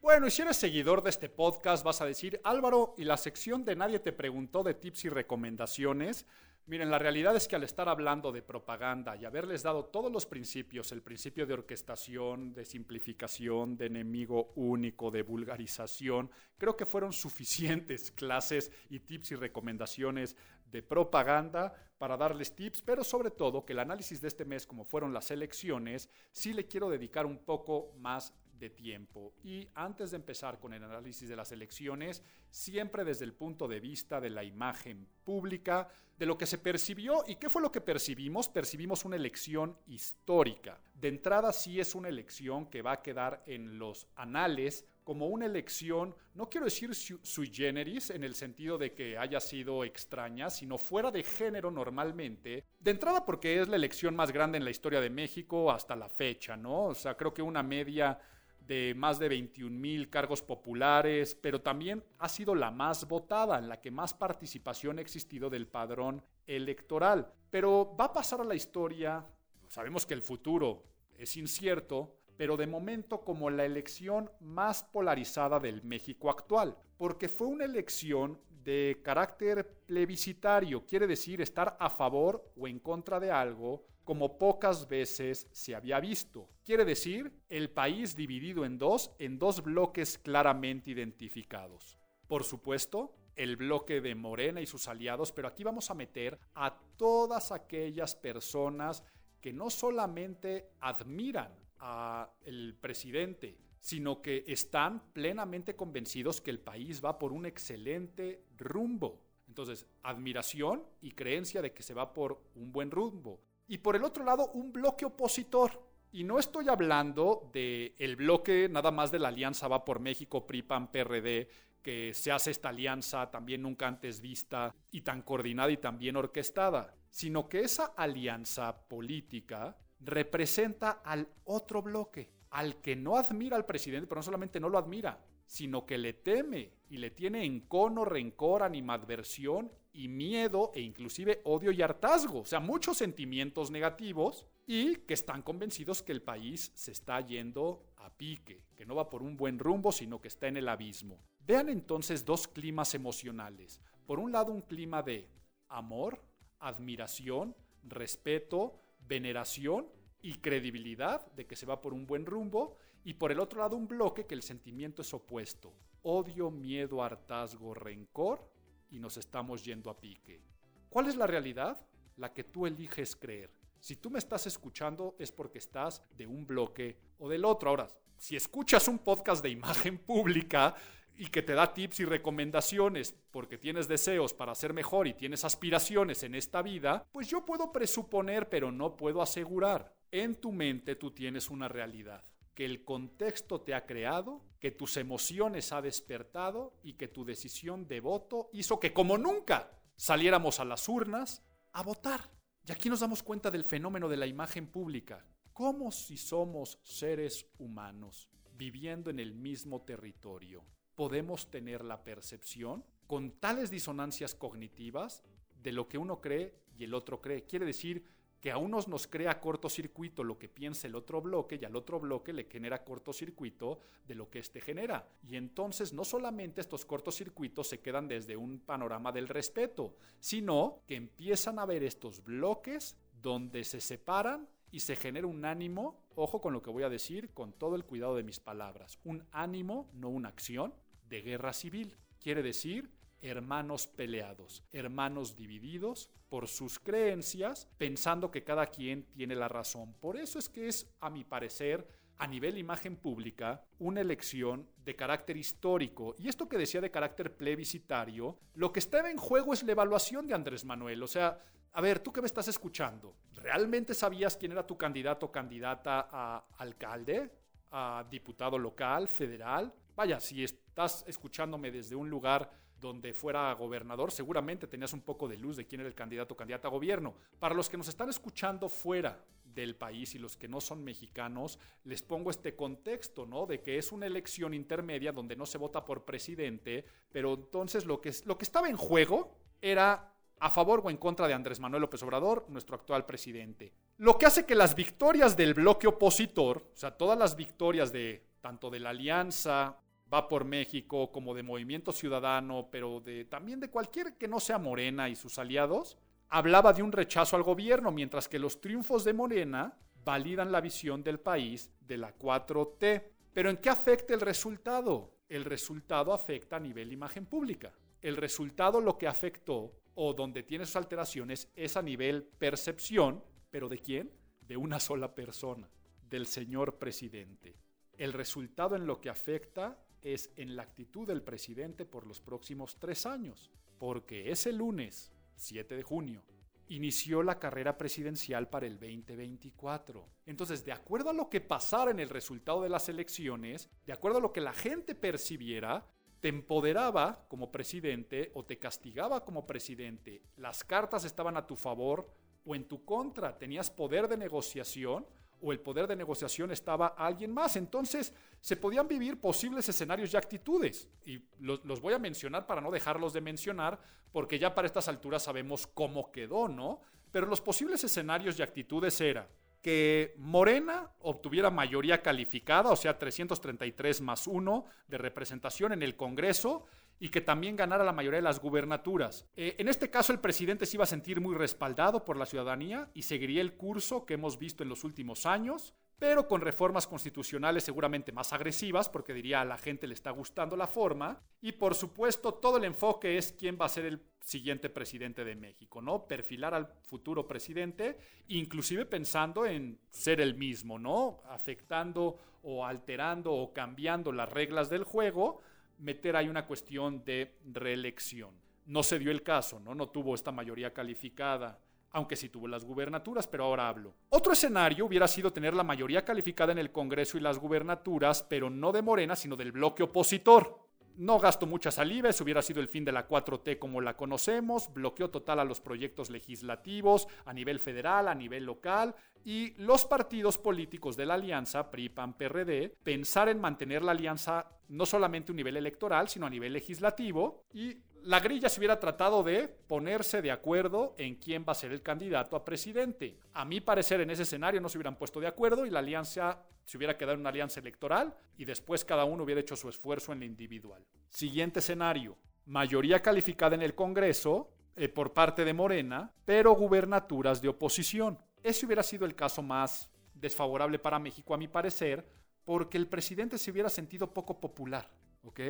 [0.00, 3.64] Bueno, y si eres seguidor de este podcast, vas a decir, Álvaro, ¿y la sección
[3.64, 6.26] de Nadie te preguntó de tips y recomendaciones?
[6.66, 10.26] Miren, la realidad es que al estar hablando de propaganda y haberles dado todos los
[10.26, 17.12] principios, el principio de orquestación, de simplificación, de enemigo único, de vulgarización, creo que fueron
[17.12, 20.36] suficientes clases y tips y recomendaciones
[20.70, 24.84] de propaganda para darles tips, pero sobre todo que el análisis de este mes, como
[24.84, 28.32] fueron las elecciones, sí le quiero dedicar un poco más
[28.70, 29.34] tiempo.
[29.44, 33.80] Y antes de empezar con el análisis de las elecciones, siempre desde el punto de
[33.80, 37.80] vista de la imagen pública, de lo que se percibió y qué fue lo que
[37.80, 38.48] percibimos.
[38.48, 40.80] Percibimos una elección histórica.
[40.94, 45.46] De entrada sí es una elección que va a quedar en los anales como una
[45.46, 50.78] elección, no quiero decir sui generis en el sentido de que haya sido extraña, sino
[50.78, 52.64] fuera de género normalmente.
[52.78, 56.08] De entrada porque es la elección más grande en la historia de México hasta la
[56.08, 56.84] fecha, ¿no?
[56.86, 58.18] O sea, creo que una media
[58.66, 63.68] de más de 21 mil cargos populares, pero también ha sido la más votada, en
[63.68, 67.32] la que más participación ha existido del padrón electoral.
[67.50, 69.26] Pero va a pasar a la historia,
[69.68, 70.84] sabemos que el futuro
[71.16, 77.46] es incierto, pero de momento como la elección más polarizada del México actual, porque fue
[77.46, 83.84] una elección de carácter plebiscitario, quiere decir estar a favor o en contra de algo
[84.04, 86.48] como pocas veces se había visto.
[86.64, 91.98] Quiere decir, el país dividido en dos, en dos bloques claramente identificados.
[92.26, 96.76] Por supuesto, el bloque de Morena y sus aliados, pero aquí vamos a meter a
[96.96, 99.02] todas aquellas personas
[99.40, 107.18] que no solamente admiran al presidente, sino que están plenamente convencidos que el país va
[107.18, 109.20] por un excelente rumbo.
[109.48, 114.04] Entonces, admiración y creencia de que se va por un buen rumbo y por el
[114.04, 115.92] otro lado un bloque opositor.
[116.14, 120.46] Y no estoy hablando del el bloque nada más de la alianza Va por México,
[120.46, 121.48] PRI, PRD,
[121.82, 126.16] que se hace esta alianza también nunca antes vista y tan coordinada y tan bien
[126.16, 133.66] orquestada, sino que esa alianza política representa al otro bloque, al que no admira al
[133.66, 138.04] presidente, pero no solamente no lo admira, sino que le teme y le tiene encono,
[138.04, 144.96] rencor, animadversión y miedo e inclusive odio y hartazgo, o sea, muchos sentimientos negativos y
[144.96, 149.22] que están convencidos que el país se está yendo a pique, que no va por
[149.22, 151.18] un buen rumbo, sino que está en el abismo.
[151.40, 153.80] Vean entonces dos climas emocionales.
[154.06, 155.28] Por un lado, un clima de
[155.68, 156.20] amor,
[156.58, 159.86] admiración, respeto, veneración
[160.22, 163.76] y credibilidad de que se va por un buen rumbo, y por el otro lado
[163.76, 168.48] un bloque que el sentimiento es opuesto, odio, miedo, hartazgo, rencor
[168.92, 170.40] y nos estamos yendo a pique.
[170.88, 171.84] ¿Cuál es la realidad?
[172.16, 173.50] La que tú eliges creer.
[173.80, 177.70] Si tú me estás escuchando es porque estás de un bloque o del otro.
[177.70, 180.76] Ahora, si escuchas un podcast de imagen pública
[181.16, 185.44] y que te da tips y recomendaciones porque tienes deseos para ser mejor y tienes
[185.44, 189.92] aspiraciones en esta vida, pues yo puedo presuponer, pero no puedo asegurar.
[190.10, 192.22] En tu mente tú tienes una realidad
[192.54, 197.86] que el contexto te ha creado, que tus emociones ha despertado y que tu decisión
[197.88, 202.30] de voto hizo que como nunca saliéramos a las urnas a votar.
[202.66, 205.24] Y aquí nos damos cuenta del fenómeno de la imagen pública.
[205.52, 213.32] Como si somos seres humanos viviendo en el mismo territorio, podemos tener la percepción con
[213.32, 215.22] tales disonancias cognitivas
[215.62, 217.44] de lo que uno cree y el otro cree.
[217.44, 218.04] Quiere decir,
[218.42, 222.00] que a unos nos crea cortocircuito lo que piensa el otro bloque y al otro
[222.00, 225.08] bloque le genera cortocircuito de lo que éste genera.
[225.22, 230.96] Y entonces no solamente estos cortocircuitos se quedan desde un panorama del respeto, sino que
[230.96, 236.52] empiezan a ver estos bloques donde se separan y se genera un ánimo, ojo con
[236.52, 240.08] lo que voy a decir, con todo el cuidado de mis palabras, un ánimo, no
[240.08, 240.74] una acción,
[241.08, 241.96] de guerra civil.
[242.18, 242.90] Quiere decir
[243.22, 249.94] hermanos peleados, hermanos divididos por sus creencias, pensando que cada quien tiene la razón.
[249.94, 251.86] Por eso es que es, a mi parecer,
[252.18, 256.14] a nivel imagen pública, una elección de carácter histórico.
[256.18, 260.26] Y esto que decía de carácter plebiscitario, lo que estaba en juego es la evaluación
[260.26, 261.02] de Andrés Manuel.
[261.02, 261.40] O sea,
[261.72, 266.08] a ver, tú que me estás escuchando, ¿realmente sabías quién era tu candidato o candidata
[266.10, 267.30] a alcalde,
[267.70, 269.72] a diputado local, federal?
[269.96, 272.50] Vaya, si estás escuchándome desde un lugar
[272.82, 276.36] donde fuera gobernador, seguramente tenías un poco de luz de quién era el candidato o
[276.36, 277.14] candidata a gobierno.
[277.38, 281.58] Para los que nos están escuchando fuera del país y los que no son mexicanos,
[281.84, 283.46] les pongo este contexto, ¿no?
[283.46, 288.00] De que es una elección intermedia donde no se vota por presidente, pero entonces lo
[288.00, 291.82] que, lo que estaba en juego era a favor o en contra de Andrés Manuel
[291.82, 293.72] López Obrador, nuestro actual presidente.
[293.98, 298.26] Lo que hace que las victorias del bloque opositor, o sea, todas las victorias de
[298.40, 299.78] tanto de la alianza
[300.12, 305.08] va por México, como de Movimiento Ciudadano, pero también de cualquier que no sea Morena
[305.08, 305.96] y sus aliados,
[306.28, 311.02] hablaba de un rechazo al gobierno, mientras que los triunfos de Morena validan la visión
[311.02, 313.04] del país de la 4T.
[313.32, 315.14] Pero ¿en qué afecta el resultado?
[315.28, 317.72] El resultado afecta a nivel imagen pública.
[318.00, 323.68] El resultado lo que afectó o donde tiene sus alteraciones es a nivel percepción, pero
[323.68, 324.10] ¿de quién?
[324.40, 325.70] De una sola persona,
[326.08, 327.56] del señor presidente.
[327.96, 332.76] El resultado en lo que afecta es en la actitud del presidente por los próximos
[332.78, 336.22] tres años, porque ese lunes, 7 de junio,
[336.68, 340.08] inició la carrera presidencial para el 2024.
[340.26, 344.18] Entonces, de acuerdo a lo que pasara en el resultado de las elecciones, de acuerdo
[344.18, 345.86] a lo que la gente percibiera,
[346.20, 350.22] te empoderaba como presidente o te castigaba como presidente.
[350.36, 352.08] Las cartas estaban a tu favor
[352.44, 353.36] o en tu contra.
[353.36, 355.04] Tenías poder de negociación
[355.42, 357.56] o el poder de negociación estaba alguien más.
[357.56, 360.88] Entonces se podían vivir posibles escenarios y actitudes.
[361.04, 363.78] Y los, los, voy a mencionar para no dejarlos de mencionar,
[364.12, 366.80] porque ya para estas alturas sabemos cómo quedó, ¿no?
[367.10, 369.28] Pero los posibles escenarios y actitudes era
[369.62, 376.66] que Morena obtuviera mayoría calificada, o sea, 333 más 1 de representación en el Congreso
[377.02, 379.26] y que también ganara la mayoría de las gubernaturas.
[379.34, 382.92] Eh, en este caso, el presidente se iba a sentir muy respaldado por la ciudadanía
[382.94, 387.64] y seguiría el curso que hemos visto en los últimos años, pero con reformas constitucionales
[387.64, 391.74] seguramente más agresivas, porque diría a la gente le está gustando la forma, y por
[391.74, 396.06] supuesto todo el enfoque es quién va a ser el siguiente presidente de México, ¿no?
[396.06, 401.20] Perfilar al futuro presidente, inclusive pensando en ser el mismo, ¿no?
[401.28, 405.40] Afectando o alterando o cambiando las reglas del juego
[405.82, 408.30] meter ahí una cuestión de reelección.
[408.66, 409.74] No se dio el caso, ¿no?
[409.74, 411.58] No tuvo esta mayoría calificada,
[411.90, 413.94] aunque sí tuvo las gubernaturas, pero ahora hablo.
[414.08, 418.48] Otro escenario hubiera sido tener la mayoría calificada en el Congreso y las gubernaturas, pero
[418.48, 420.61] no de Morena, sino del bloque opositor.
[420.96, 424.72] No gasto mucha saliva, eso hubiera sido el fin de la 4T como la conocemos,
[424.72, 430.36] bloqueo total a los proyectos legislativos a nivel federal, a nivel local, y los partidos
[430.38, 435.32] políticos de la alianza, PRI, PAN, PRD, pensar en mantener la alianza no solamente a
[435.32, 440.22] un nivel electoral, sino a nivel legislativo, y la grilla se hubiera tratado de ponerse
[440.22, 443.18] de acuerdo en quién va a ser el candidato a presidente.
[443.32, 446.42] A mi parecer, en ese escenario no se hubieran puesto de acuerdo y la alianza
[446.64, 450.12] se hubiera quedado en una alianza electoral y después cada uno hubiera hecho su esfuerzo
[450.12, 450.84] en la individual.
[451.08, 452.16] Siguiente escenario.
[452.46, 458.18] Mayoría calificada en el Congreso eh, por parte de Morena, pero gubernaturas de oposición.
[458.42, 462.06] Ese hubiera sido el caso más desfavorable para México, a mi parecer,
[462.44, 464.88] porque el presidente se hubiera sentido poco popular,
[465.22, 465.40] ¿ok?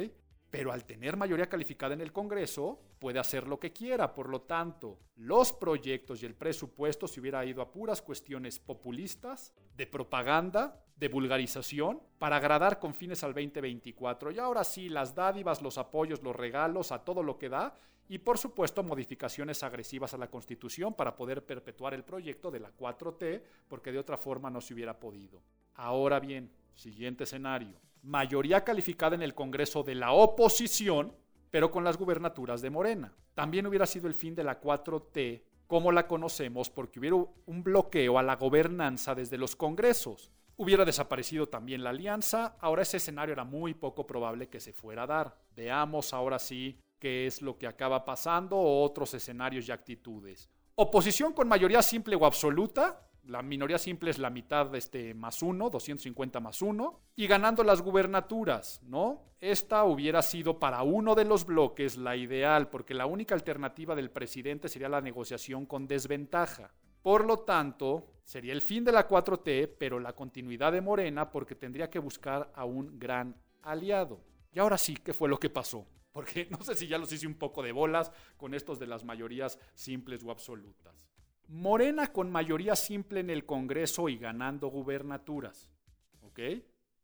[0.52, 4.14] Pero al tener mayoría calificada en el Congreso, puede hacer lo que quiera.
[4.14, 9.54] Por lo tanto, los proyectos y el presupuesto se hubiera ido a puras cuestiones populistas,
[9.74, 14.30] de propaganda, de vulgarización, para agradar con fines al 2024.
[14.30, 17.74] Y ahora sí, las dádivas, los apoyos, los regalos, a todo lo que da,
[18.06, 22.76] y por supuesto modificaciones agresivas a la Constitución para poder perpetuar el proyecto de la
[22.76, 25.40] 4T, porque de otra forma no se hubiera podido.
[25.76, 31.14] Ahora bien, siguiente escenario mayoría calificada en el Congreso de la oposición,
[31.50, 33.14] pero con las gubernaturas de Morena.
[33.34, 38.18] También hubiera sido el fin de la 4T como la conocemos porque hubiera un bloqueo
[38.18, 40.30] a la gobernanza desde los congresos.
[40.56, 45.04] Hubiera desaparecido también la alianza, ahora ese escenario era muy poco probable que se fuera
[45.04, 45.38] a dar.
[45.56, 50.50] Veamos ahora sí qué es lo que acaba pasando o otros escenarios y actitudes.
[50.74, 55.70] Oposición con mayoría simple o absoluta, la minoría simple es la mitad este, más uno,
[55.70, 59.22] 250 más uno, y ganando las gubernaturas, ¿no?
[59.40, 64.10] Esta hubiera sido para uno de los bloques la ideal, porque la única alternativa del
[64.10, 66.72] presidente sería la negociación con desventaja.
[67.02, 71.54] Por lo tanto, sería el fin de la 4T, pero la continuidad de Morena, porque
[71.54, 74.20] tendría que buscar a un gran aliado.
[74.52, 75.86] Y ahora sí, ¿qué fue lo que pasó?
[76.12, 79.04] Porque no sé si ya los hice un poco de bolas con estos de las
[79.04, 81.11] mayorías simples o absolutas.
[81.52, 85.70] Morena con mayoría simple en el Congreso y ganando gubernaturas.
[86.22, 86.40] ¿Ok?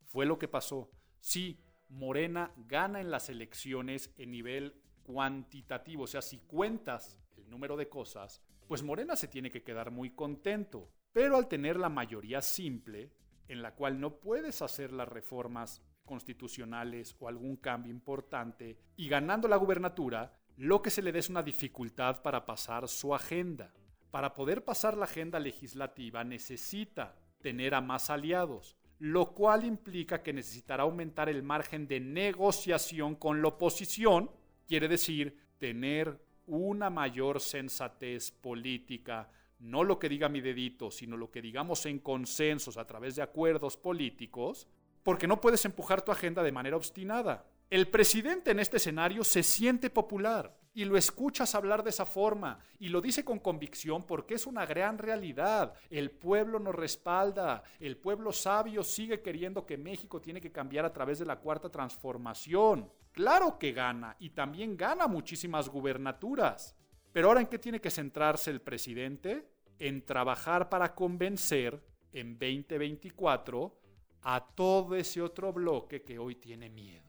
[0.07, 0.91] Fue lo que pasó.
[1.21, 6.05] Sí, Morena gana en las elecciones en nivel cuantitativo.
[6.05, 10.13] O sea, si cuentas el número de cosas, pues Morena se tiene que quedar muy
[10.13, 10.89] contento.
[11.13, 13.13] Pero al tener la mayoría simple,
[13.49, 19.47] en la cual no puedes hacer las reformas constitucionales o algún cambio importante, y ganando
[19.47, 23.75] la gubernatura, lo que se le dé es una dificultad para pasar su agenda.
[24.11, 30.33] Para poder pasar la agenda legislativa necesita tener a más aliados, lo cual implica que
[30.33, 34.31] necesitará aumentar el margen de negociación con la oposición,
[34.67, 39.31] quiere decir tener una mayor sensatez política,
[39.61, 43.23] no lo que diga mi dedito, sino lo que digamos en consensos a través de
[43.23, 44.67] acuerdos políticos,
[45.03, 47.45] porque no puedes empujar tu agenda de manera obstinada.
[47.71, 52.59] El presidente en este escenario se siente popular y lo escuchas hablar de esa forma
[52.79, 55.75] y lo dice con convicción porque es una gran realidad.
[55.91, 60.95] El pueblo nos respalda, el pueblo sabio sigue queriendo que México tiene que cambiar a
[60.95, 62.91] través de la cuarta transformación.
[63.13, 66.75] Claro que gana y también gana muchísimas gubernaturas.
[67.13, 69.47] Pero ahora en qué tiene que centrarse el presidente?
[69.79, 73.79] En trabajar para convencer en 2024
[74.23, 77.08] a todo ese otro bloque que hoy tiene miedo.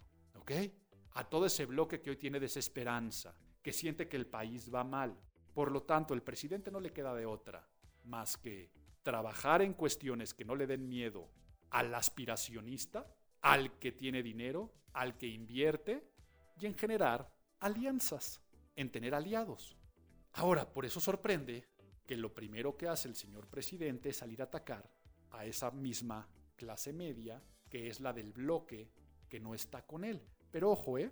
[1.13, 5.15] A todo ese bloque que hoy tiene desesperanza que siente que el país va mal.
[5.53, 7.67] Por lo tanto, el presidente no le queda de otra
[8.05, 8.71] más que
[9.03, 11.29] trabajar en cuestiones que no le den miedo
[11.69, 13.05] al aspiracionista,
[13.41, 16.03] al que tiene dinero, al que invierte
[16.59, 18.41] y en generar alianzas,
[18.75, 19.77] en tener aliados.
[20.33, 21.67] Ahora, por eso sorprende
[22.05, 24.89] que lo primero que hace el señor presidente es salir a atacar
[25.31, 28.89] a esa misma clase media, que es la del bloque
[29.29, 30.21] que no está con él.
[30.51, 31.11] Pero ojo, ¿eh?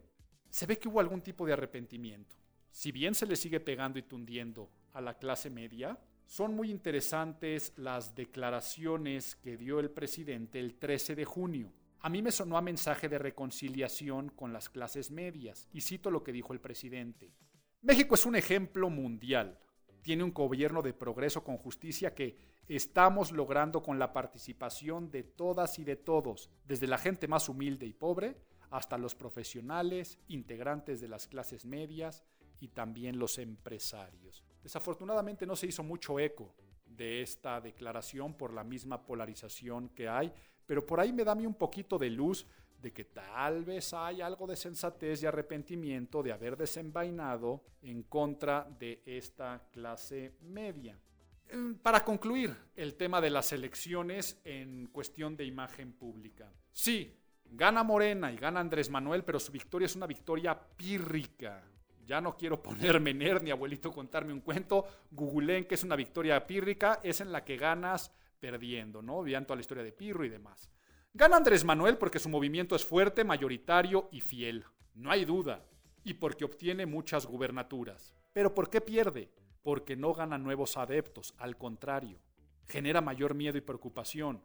[0.49, 2.35] se ve que hubo algún tipo de arrepentimiento.
[2.71, 7.73] Si bien se le sigue pegando y tundiendo a la clase media, son muy interesantes
[7.77, 11.71] las declaraciones que dio el presidente el 13 de junio.
[12.01, 16.23] A mí me sonó a mensaje de reconciliación con las clases medias, y cito lo
[16.23, 17.31] que dijo el presidente.
[17.81, 19.57] México es un ejemplo mundial.
[20.01, 25.79] Tiene un gobierno de progreso con justicia que estamos logrando con la participación de todas
[25.79, 28.35] y de todos, desde la gente más humilde y pobre
[28.69, 32.23] hasta los profesionales, integrantes de las clases medias
[32.59, 34.43] y también los empresarios.
[34.63, 36.53] Desafortunadamente no se hizo mucho eco
[36.85, 40.33] de esta declaración por la misma polarización que hay,
[40.65, 42.45] pero por ahí me da un poquito de luz
[42.81, 48.67] de que tal vez hay algo de sensatez y arrepentimiento de haber desenvainado en contra
[48.79, 50.99] de esta clase media.
[51.51, 56.51] Mm, para concluir el tema de las elecciones en cuestión de imagen pública.
[56.71, 57.15] Sí,
[57.51, 61.63] Gana Morena y gana Andrés Manuel, pero su victoria es una victoria pírrica.
[62.05, 64.85] Ya no quiero ponerme nerd ni abuelito contarme un cuento.
[65.11, 69.23] Googleen que es una victoria pírrica, es en la que ganas perdiendo, ¿no?
[69.23, 70.69] Vean toda la historia de Pirro y demás.
[71.13, 74.65] Gana Andrés Manuel porque su movimiento es fuerte, mayoritario y fiel.
[74.93, 75.65] No hay duda.
[76.03, 78.13] Y porque obtiene muchas gubernaturas.
[78.33, 79.31] Pero ¿por qué pierde?
[79.63, 82.19] Porque no gana nuevos adeptos, al contrario.
[82.67, 84.41] Genera mayor miedo y preocupación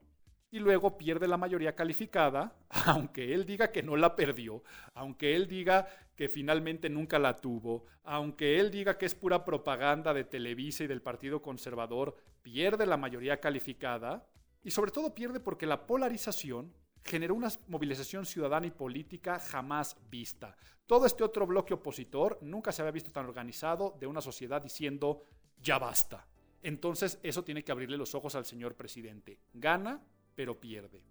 [0.53, 2.55] y luego pierde la mayoría calificada,
[2.87, 4.63] aunque él diga que no la perdió,
[4.95, 10.13] aunque él diga que finalmente nunca la tuvo, aunque él diga que es pura propaganda
[10.13, 14.29] de Televisa y del Partido Conservador, pierde la mayoría calificada
[14.63, 20.55] y sobre todo pierde porque la polarización generó una movilización ciudadana y política jamás vista.
[20.87, 25.23] Todo este otro bloque opositor nunca se había visto tan organizado de una sociedad diciendo
[25.63, 26.27] ya basta.
[26.63, 29.39] Entonces eso tiene que abrirle los ojos al señor presidente.
[29.55, 30.01] Gana
[30.35, 31.03] pero pierde.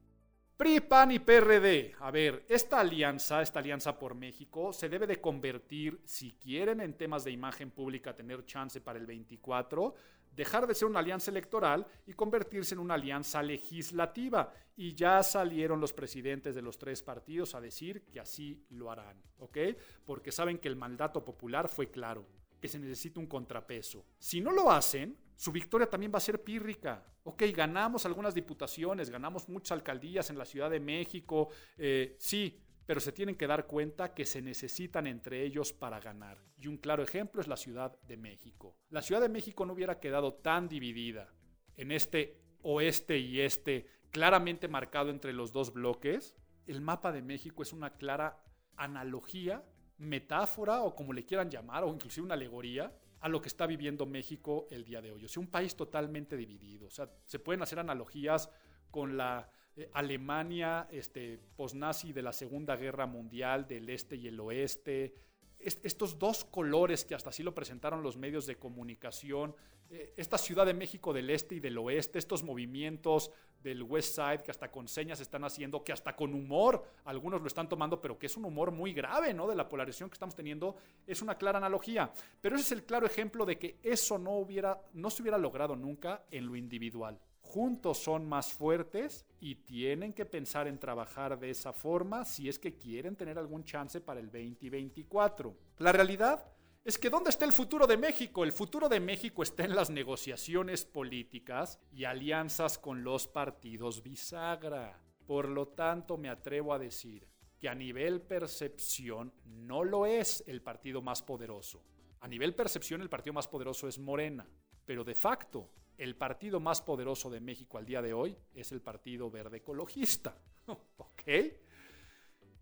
[0.62, 1.96] PRI, PAN y PRD.
[2.02, 6.94] A ver, esta alianza, esta alianza por México, se debe de convertir, si quieren en
[6.94, 9.96] temas de imagen pública tener chance para el 24,
[10.36, 14.54] dejar de ser una alianza electoral y convertirse en una alianza legislativa.
[14.76, 19.22] Y ya salieron los presidentes de los tres partidos a decir que así lo harán,
[19.40, 19.58] ¿ok?
[20.06, 22.28] Porque saben que el mandato popular fue claro,
[22.62, 24.06] que se necesita un contrapeso.
[24.20, 27.04] Si no lo hacen, su victoria también va a ser pírrica.
[27.24, 33.00] Ok, ganamos algunas diputaciones, ganamos muchas alcaldías en la Ciudad de México, eh, sí, pero
[33.00, 36.44] se tienen que dar cuenta que se necesitan entre ellos para ganar.
[36.58, 38.78] Y un claro ejemplo es la Ciudad de México.
[38.90, 41.34] La Ciudad de México no hubiera quedado tan dividida
[41.78, 46.36] en este oeste y este claramente marcado entre los dos bloques.
[46.68, 48.44] El mapa de México es una clara
[48.76, 49.64] analogía,
[50.02, 54.06] metáfora o como le quieran llamar, o inclusive una alegoría a lo que está viviendo
[54.06, 55.24] México el día de hoy.
[55.24, 56.88] O sea, un país totalmente dividido.
[56.88, 58.50] O sea, se pueden hacer analogías
[58.90, 64.40] con la eh, Alemania este, posnazi de la Segunda Guerra Mundial, del este y el
[64.40, 65.14] oeste.
[65.60, 69.56] estos dos colores que hasta así lo presentaron los medios de comunicación,
[69.92, 73.30] eh, esta Ciudad de México del este y del oeste, estos movimientos
[73.62, 77.48] del West Side que hasta con señas están haciendo, que hasta con humor algunos lo
[77.48, 79.48] están tomando, pero que es un humor muy grave, ¿no?
[79.48, 82.12] De la polarización que estamos teniendo, es una clara analogía.
[82.40, 85.76] Pero ese es el claro ejemplo de que eso no hubiera, no se hubiera logrado
[85.76, 87.20] nunca en lo individual
[87.52, 92.58] juntos son más fuertes y tienen que pensar en trabajar de esa forma si es
[92.58, 95.54] que quieren tener algún chance para el 2024.
[95.80, 96.46] La realidad
[96.84, 98.44] es que ¿dónde está el futuro de México?
[98.44, 105.00] El futuro de México está en las negociaciones políticas y alianzas con los partidos bisagra.
[105.28, 107.28] Por lo tanto, me atrevo a decir
[107.60, 111.84] que a nivel percepción no lo es el partido más poderoso.
[112.22, 114.48] A nivel percepción el partido más poderoso es Morena,
[114.84, 115.70] pero de facto
[116.00, 120.36] el partido más poderoso de México al día de hoy es el Partido Verde Ecologista.
[120.66, 121.22] ¿Ok?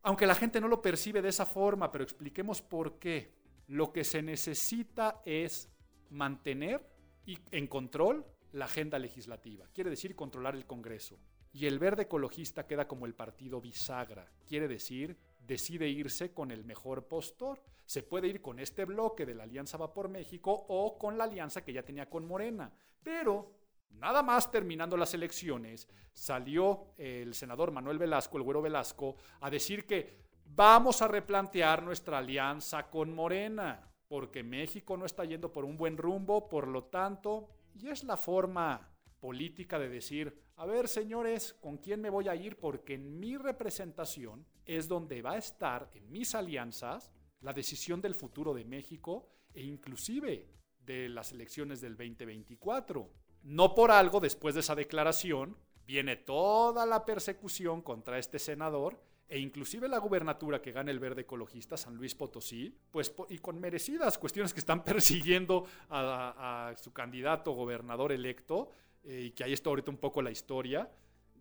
[0.01, 3.38] Aunque la gente no lo percibe de esa forma, pero expliquemos por qué.
[3.69, 5.69] Lo que se necesita es
[6.09, 6.83] mantener
[7.27, 9.67] y en control la agenda legislativa.
[9.71, 11.19] Quiere decir controlar el Congreso.
[11.53, 14.27] Y el verde ecologista queda como el partido bisagra.
[14.47, 17.61] Quiere decir decide irse con el mejor postor.
[17.85, 21.25] Se puede ir con este bloque de la Alianza Va por México o con la
[21.25, 22.71] alianza que ya tenía con Morena.
[23.03, 23.51] Pero
[23.91, 29.85] nada más terminando las elecciones, salió el senador Manuel Velasco, el güero Velasco, a decir
[29.85, 35.77] que vamos a replantear nuestra alianza con Morena, porque México no está yendo por un
[35.77, 38.89] buen rumbo, por lo tanto, y es la forma
[39.19, 42.57] política de decir, a ver señores, ¿con quién me voy a ir?
[42.57, 48.15] Porque en mi representación es donde va a estar, en mis alianzas, la decisión del
[48.15, 50.47] futuro de México e inclusive
[50.79, 53.09] de las elecciones del 2024.
[53.43, 59.37] No por algo, después de esa declaración, viene toda la persecución contra este senador e
[59.37, 64.17] inclusive la gubernatura que gana el verde ecologista, San Luis Potosí, pues y con merecidas
[64.17, 68.71] cuestiones que están persiguiendo a, su candidato gobernador electo,
[69.03, 70.89] eh, y que ahí está ahorita un poco la historia,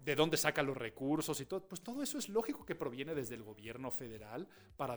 [0.05, 3.35] de dónde saca los recursos y todo, pues todo eso es lógico que proviene desde
[3.35, 4.97] el gobierno federal para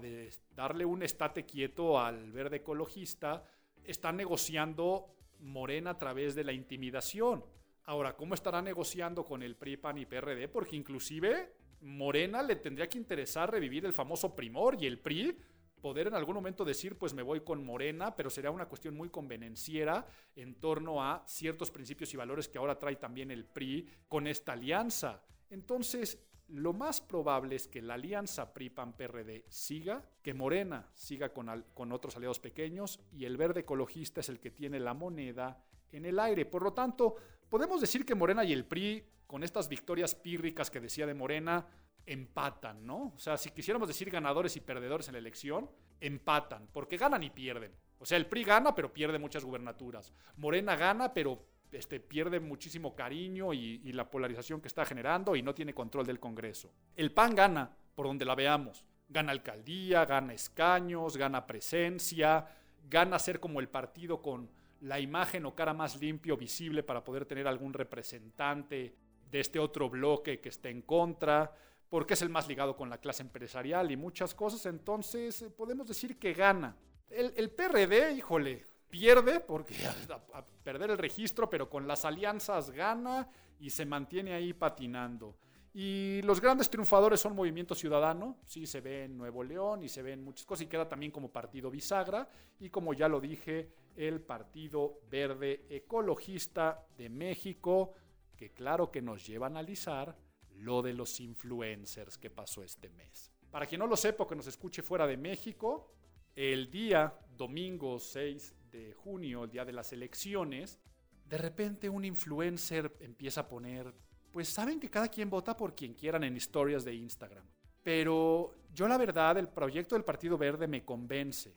[0.53, 3.43] darle un estate quieto al verde ecologista,
[3.83, 7.43] está negociando Morena a través de la intimidación.
[7.85, 10.47] Ahora, ¿cómo estará negociando con el PRI, PAN y PRD?
[10.47, 11.51] Porque inclusive
[11.81, 15.37] Morena le tendría que interesar revivir el famoso primor y el PRI
[15.81, 19.09] poder en algún momento decir, pues me voy con Morena, pero sería una cuestión muy
[19.09, 20.05] convenenciera
[20.35, 24.53] en torno a ciertos principios y valores que ahora trae también el PRI con esta
[24.53, 25.23] alianza.
[25.49, 31.91] Entonces, lo más probable es que la alianza PRI-PAN-PRD siga, que Morena siga con, con
[31.91, 36.19] otros aliados pequeños y el verde ecologista es el que tiene la moneda en el
[36.19, 36.45] aire.
[36.45, 37.15] Por lo tanto,
[37.51, 41.67] podemos decir que Morena y el PRI, con estas victorias pírricas que decía de Morena,
[42.05, 43.11] empatan, ¿no?
[43.13, 47.29] O sea, si quisiéramos decir ganadores y perdedores en la elección, empatan, porque ganan y
[47.29, 47.75] pierden.
[47.99, 50.13] O sea, el PRI gana, pero pierde muchas gubernaturas.
[50.37, 55.41] Morena gana, pero este, pierde muchísimo cariño y, y, la polarización que está generando y
[55.41, 56.71] no tiene control del Congreso.
[56.95, 58.85] El PAN gana, por donde la veamos.
[59.09, 62.47] Gana alcaldía, gana escaños, gana presencia,
[62.89, 64.49] gana ser como el partido con
[64.81, 68.95] la imagen o cara más limpio, visible para poder tener algún representante
[69.29, 71.55] de este otro bloque que esté en contra
[71.91, 75.85] porque es el más ligado con la clase empresarial y muchas cosas, entonces eh, podemos
[75.85, 76.73] decir que gana.
[77.09, 79.75] El, PRD, híjole, pierde porque
[80.33, 83.27] a, perder el registro, pero con las alianzas gana
[83.59, 85.35] y se mantiene ahí patinando.
[85.73, 90.01] Y los grandes triunfadores son Movimiento Ciudadano, sí se ve en Nuevo León y se
[90.01, 94.21] ve muchas cosas y queda también como partido bisagra y como ya lo dije, el
[94.21, 97.93] Partido Verde Ecologista de México,
[98.35, 100.17] que claro que nos lleva a analizar
[100.55, 103.31] lo de los influencers que pasó este mes.
[103.49, 105.91] Para quien no lo sepa, que nos escuche fuera de México,
[106.35, 110.79] el día domingo 6 de junio, el día de las elecciones,
[111.25, 113.93] de repente un influencer empieza a poner,
[114.31, 117.45] pues saben que cada quien vota por quien quieran en historias de Instagram.
[117.83, 121.53] Pero yo la verdad, el proyecto del Partido Verde me convence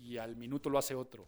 [0.00, 1.26] y al minuto lo hace otro.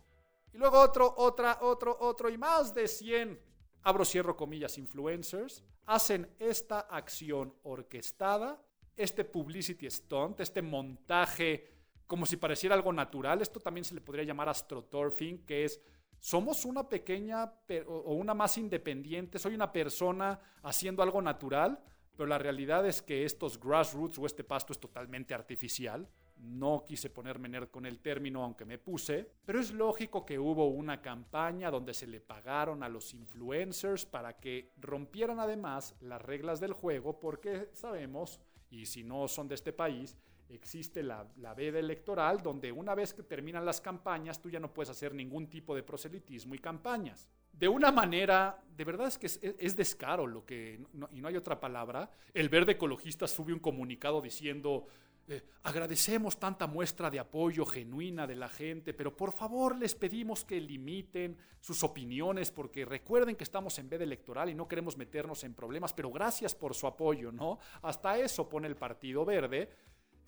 [0.53, 3.41] Y luego otro, otra, otro, otro y más de 100,
[3.83, 8.63] abro, cierro comillas, influencers, hacen esta acción orquestada
[8.99, 11.73] este publicity stunt, este montaje
[12.07, 13.41] como si pareciera algo natural.
[13.41, 15.81] Esto también se le podría llamar astroturfing, que es
[16.19, 17.53] somos una pequeña
[17.87, 21.81] o una más independiente, soy una persona haciendo algo natural,
[22.17, 26.09] pero la realidad es que estos grassroots o este pasto es totalmente artificial.
[26.39, 30.69] No quise ponerme nerd con el término, aunque me puse, pero es lógico que hubo
[30.69, 36.61] una campaña donde se le pagaron a los influencers para que rompieran además las reglas
[36.61, 40.17] del juego, porque sabemos, y si no son de este país,
[40.51, 44.91] existe la, veda electoral donde una vez que terminan las campañas tú ya no puedes
[44.91, 47.29] hacer ningún tipo de proselitismo y campañas.
[47.53, 50.81] De una manera, de verdad es que es, descaro lo que,
[51.11, 54.87] y no hay otra palabra, el verde ecologista sube un comunicado diciendo,
[55.29, 60.45] eh, agradecemos tanta muestra de apoyo genuina de la gente, pero por favor les pedimos
[60.45, 65.45] que limiten sus opiniones porque recuerden que estamos en veda electoral y no queremos meternos
[65.45, 67.59] en problemas, pero gracias por su apoyo, ¿no?
[67.83, 69.69] Hasta eso pone el Partido Verde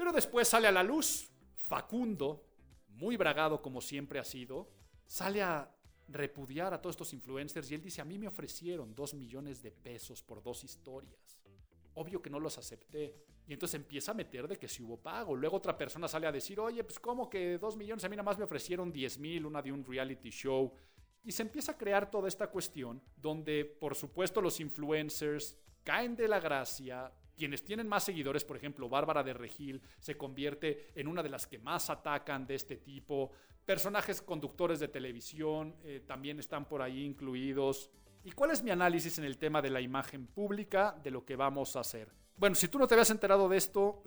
[0.01, 2.43] pero después sale a la luz Facundo,
[2.89, 4.71] muy bragado como siempre ha sido,
[5.05, 5.71] sale a
[6.09, 9.71] repudiar a todos estos influencers y él dice, a mí me ofrecieron dos millones de
[9.71, 11.40] pesos por dos historias.
[11.95, 13.15] Obvio que no los acepté.
[13.47, 15.35] Y entonces empieza a meter de que si hubo pago.
[15.35, 18.05] Luego otra persona sale a decir, oye, pues ¿cómo que dos millones?
[18.05, 20.73] A mí nada más me ofrecieron diez mil, una de un reality show.
[21.25, 26.29] Y se empieza a crear toda esta cuestión donde, por supuesto, los influencers caen de
[26.29, 31.23] la gracia, quienes tienen más seguidores, por ejemplo, Bárbara de Regil se convierte en una
[31.23, 33.31] de las que más atacan de este tipo.
[33.65, 37.91] Personajes conductores de televisión eh, también están por ahí incluidos.
[38.23, 41.37] ¿Y cuál es mi análisis en el tema de la imagen pública de lo que
[41.37, 42.13] vamos a hacer?
[42.37, 44.03] Bueno, si tú no te habías enterado de esto,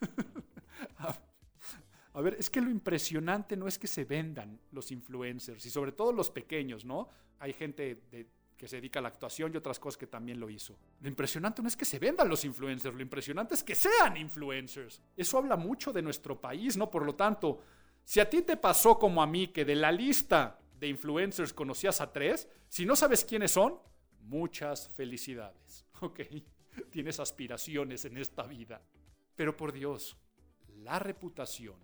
[2.14, 5.92] a ver, es que lo impresionante no es que se vendan los influencers y sobre
[5.92, 7.08] todo los pequeños, ¿no?
[7.38, 10.50] Hay gente de que se dedica a la actuación y otras cosas que también lo
[10.50, 10.76] hizo.
[11.00, 15.00] Lo impresionante no es que se vendan los influencers, lo impresionante es que sean influencers.
[15.16, 16.90] Eso habla mucho de nuestro país, ¿no?
[16.90, 17.60] Por lo tanto,
[18.04, 22.00] si a ti te pasó como a mí que de la lista de influencers conocías
[22.00, 23.78] a tres, si no sabes quiénes son,
[24.22, 26.20] muchas felicidades, ¿ok?
[26.90, 28.80] Tienes aspiraciones en esta vida.
[29.36, 30.16] Pero por Dios,
[30.78, 31.76] la reputación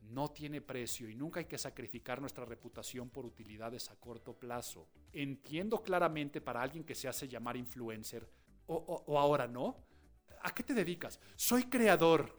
[0.00, 4.88] no tiene precio y nunca hay que sacrificar nuestra reputación por utilidades a corto plazo.
[5.12, 8.28] Entiendo claramente para alguien que se hace llamar influencer,
[8.68, 9.84] o, ahora no,
[10.42, 11.18] ¿a qué te dedicas?
[11.34, 12.36] Soy creador.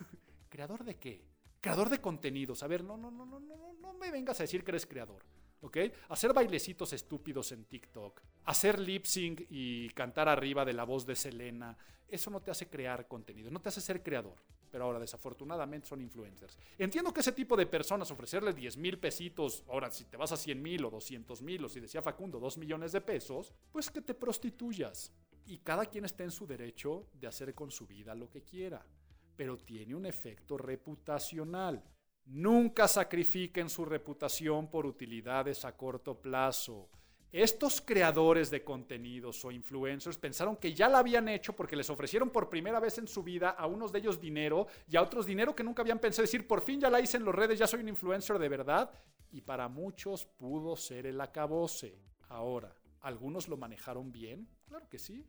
[0.48, 1.33] ¿Creador de qué?
[1.64, 2.62] Creador de contenidos.
[2.62, 5.24] A ver, no, no, no, no, no, no me vengas a decir que eres creador.
[5.62, 5.78] ¿ok?
[6.10, 11.16] Hacer bailecitos estúpidos en TikTok, hacer lip sync y cantar arriba de la voz de
[11.16, 11.74] Selena,
[12.06, 14.36] eso no te hace crear contenido, no te hace ser creador
[14.70, 16.58] pero ahora desafortunadamente son influencers.
[16.76, 20.36] Entiendo que ese tipo de personas, ofrecerles 10 mil pesitos, ahora si te vas a
[20.36, 24.00] 100 mil o 200 mil, o si decía Facundo, 2 millones de pesos, pues que
[24.00, 25.12] te prostituyas.
[25.46, 28.84] Y cada quien está en su derecho de hacer con su vida lo que quiera,
[29.36, 31.82] pero tiene un efecto reputacional.
[32.26, 36.88] Nunca sacrifiquen su reputación por utilidades a corto plazo.
[37.30, 42.30] Estos creadores de contenidos o influencers pensaron que ya la habían hecho porque les ofrecieron
[42.30, 45.52] por primera vez en su vida a unos de ellos dinero y a otros dinero
[45.52, 47.80] que nunca habían pensado decir, por fin ya la hice en los redes, ya soy
[47.80, 48.88] un influencer de verdad.
[49.32, 51.98] Y para muchos pudo ser el acabose.
[52.28, 54.48] Ahora, ¿algunos lo manejaron bien?
[54.68, 55.26] Claro que sí.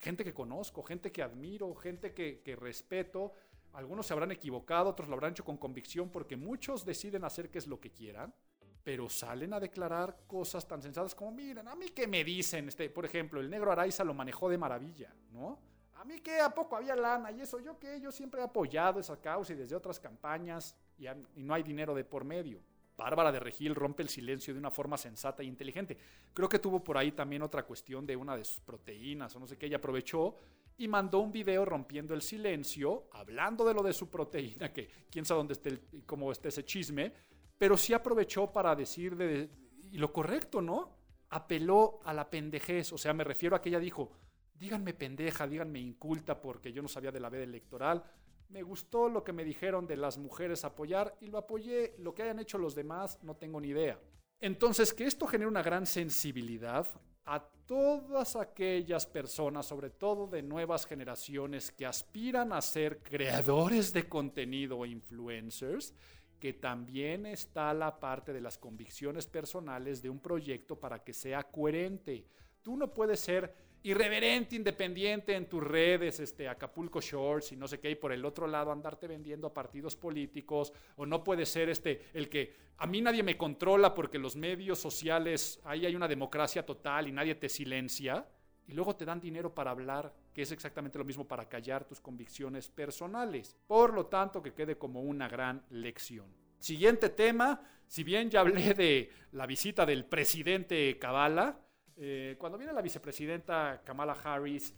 [0.00, 3.32] Gente que conozco, gente que admiro, gente que, que respeto.
[3.74, 7.58] Algunos se habrán equivocado, otros lo habrán hecho con convicción porque muchos deciden hacer qué
[7.58, 8.34] es lo que quieran
[8.82, 12.88] pero salen a declarar cosas tan sensatas como, miren, a mí qué me dicen, este,
[12.88, 15.58] por ejemplo, el negro Araiza lo manejó de maravilla, ¿no?
[15.94, 19.00] A mí que a poco había lana y eso, yo que yo siempre he apoyado
[19.00, 22.62] esa causa y desde otras campañas y, y no hay dinero de por medio.
[23.00, 25.96] Bárbara de Regil rompe el silencio de una forma sensata e inteligente.
[26.34, 29.46] Creo que tuvo por ahí también otra cuestión de una de sus proteínas o no
[29.46, 30.36] sé qué, ella aprovechó
[30.76, 35.24] y mandó un video rompiendo el silencio, hablando de lo de su proteína, que quién
[35.24, 37.12] sabe dónde esté, cómo esté ese chisme,
[37.56, 39.48] pero sí aprovechó para decir de,
[39.92, 40.90] y lo correcto, ¿no?
[41.30, 44.10] Apeló a la pendejez, o sea, me refiero a que ella dijo,
[44.58, 48.04] díganme pendeja, díganme inculta porque yo no sabía de la veda electoral.
[48.50, 51.94] Me gustó lo que me dijeron de las mujeres apoyar y lo apoyé.
[51.98, 54.00] Lo que hayan hecho los demás no tengo ni idea.
[54.40, 56.84] Entonces, que esto genere una gran sensibilidad
[57.26, 64.08] a todas aquellas personas, sobre todo de nuevas generaciones, que aspiran a ser creadores de
[64.08, 65.94] contenido o influencers,
[66.40, 71.44] que también está la parte de las convicciones personales de un proyecto para que sea
[71.44, 72.26] coherente.
[72.62, 77.80] Tú no puedes ser irreverente, independiente en tus redes, este, Acapulco Shorts y no sé
[77.80, 81.68] qué, y por el otro lado andarte vendiendo a partidos políticos, o no puede ser
[81.68, 86.08] este, el que a mí nadie me controla porque los medios sociales, ahí hay una
[86.08, 88.26] democracia total y nadie te silencia,
[88.66, 92.00] y luego te dan dinero para hablar, que es exactamente lo mismo para callar tus
[92.00, 93.56] convicciones personales.
[93.66, 96.32] Por lo tanto, que quede como una gran lección.
[96.60, 101.58] Siguiente tema, si bien ya hablé de la visita del presidente Kabbalah,
[102.00, 104.74] eh, cuando viene la vicepresidenta Kamala Harris,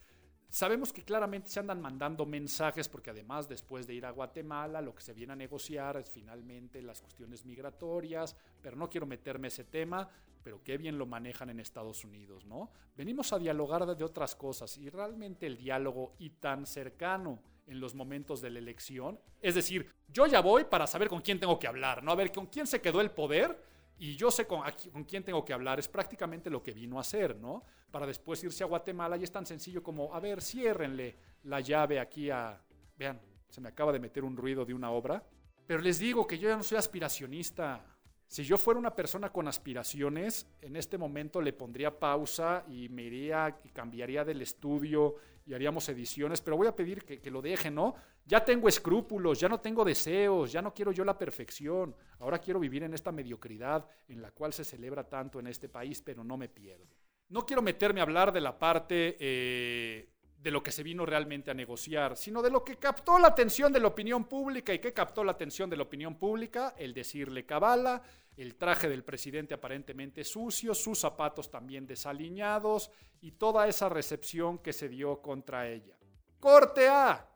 [0.53, 4.95] Sabemos que claramente se andan mandando mensajes porque además después de ir a Guatemala lo
[4.95, 9.65] que se viene a negociar es finalmente las cuestiones migratorias, pero no quiero meterme ese
[9.65, 10.11] tema,
[10.43, 12.71] pero qué bien lo manejan en Estados Unidos, ¿no?
[12.95, 17.95] Venimos a dialogar de otras cosas y realmente el diálogo y tan cercano en los
[17.95, 21.67] momentos de la elección, es decir, yo ya voy para saber con quién tengo que
[21.67, 22.13] hablar, ¿no?
[22.13, 23.72] A ver, con quién se quedó el poder
[24.03, 24.61] y yo sé con,
[25.07, 25.79] quién tengo que hablar.
[25.79, 27.63] Es prácticamente lo que vino a hacer, ¿no?
[27.89, 32.01] Para después irse a Guatemala y es tan sencillo como, a ver, ciérrenle la llave
[32.01, 32.61] aquí a...
[32.99, 35.23] Vean, se me acaba de meter un ruido de una obra.
[35.69, 37.87] Pero les digo que yo ya no soy aspiracionista.
[38.27, 43.05] Si yo fuera una persona con aspiraciones, en este momento le pondría pausa y me
[43.05, 45.15] iría y cambiaría del estudio
[45.45, 47.95] y haríamos ediciones, pero voy a pedir que, que, lo dejen, ¿no?
[48.25, 52.61] Ya tengo escrúpulos, ya no tengo deseos, ya no quiero yo la perfección, ahora quiero
[52.61, 56.37] vivir en esta mediocridad en la cual se celebra tanto en este país, pero no
[56.37, 56.87] me pierdo.
[57.29, 60.11] No quiero meterme a hablar de la parte eh,
[60.43, 63.73] de lo que se vino realmente a negociar, sino de lo que captó la atención
[63.73, 67.47] de la opinión pública y que captó la atención de la opinión pública, el decirle
[67.47, 68.03] cabala,
[68.37, 72.91] el traje del presidente aparentemente sucio, sus zapatos también desaliñados
[73.21, 75.97] y toda esa recepción que se dio contra ella.
[76.41, 77.29] Corte A.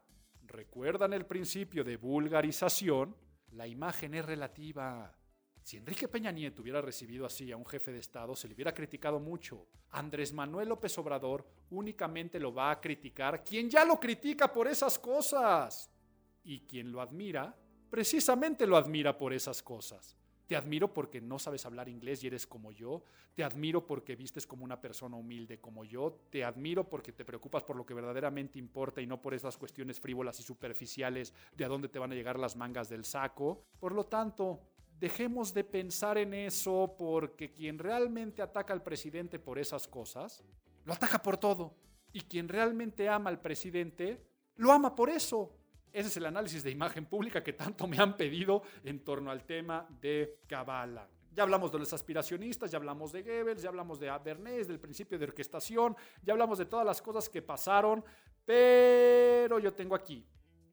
[0.43, 3.15] ¿Recuerdan el principio de vulgarización?
[3.53, 5.15] La imagen es relativa.
[5.67, 8.73] Si Enrique Peña Nieto hubiera recibido así a un jefe de Estado, se le hubiera
[8.73, 9.67] criticado mucho.
[9.91, 14.97] Andrés Manuel López Obrador únicamente lo va a criticar quien ya lo critica por esas
[14.97, 15.91] cosas.
[16.45, 17.53] Y quien lo admira,
[17.91, 20.17] precisamente lo admira por esas cosas.
[20.47, 23.03] Te admiro porque no sabes hablar inglés y eres como yo.
[23.35, 26.21] Te admiro porque vistes como una persona humilde como yo.
[26.31, 29.99] Te admiro porque te preocupas por lo que verdaderamente importa y no por esas cuestiones
[29.99, 33.65] frívolas y superficiales de a dónde te van a llegar las mangas del saco.
[33.81, 34.61] Por lo tanto,
[34.99, 40.43] dejemos de pensar en eso porque quien realmente ataca al presidente por esas cosas,
[40.85, 41.75] lo ataca por todo.
[42.13, 44.23] Y quien realmente ama al presidente,
[44.57, 45.53] lo ama por eso.
[45.93, 49.45] Ese es el análisis de imagen pública que tanto me han pedido en torno al
[49.45, 51.09] tema de Kabbalah.
[51.33, 55.19] Ya hablamos de los aspiracionistas, ya hablamos de Goebbels, ya hablamos de Bernays, del principio
[55.19, 58.03] de orquestación, ya hablamos de todas las cosas que pasaron,
[58.45, 60.27] pero yo tengo aquí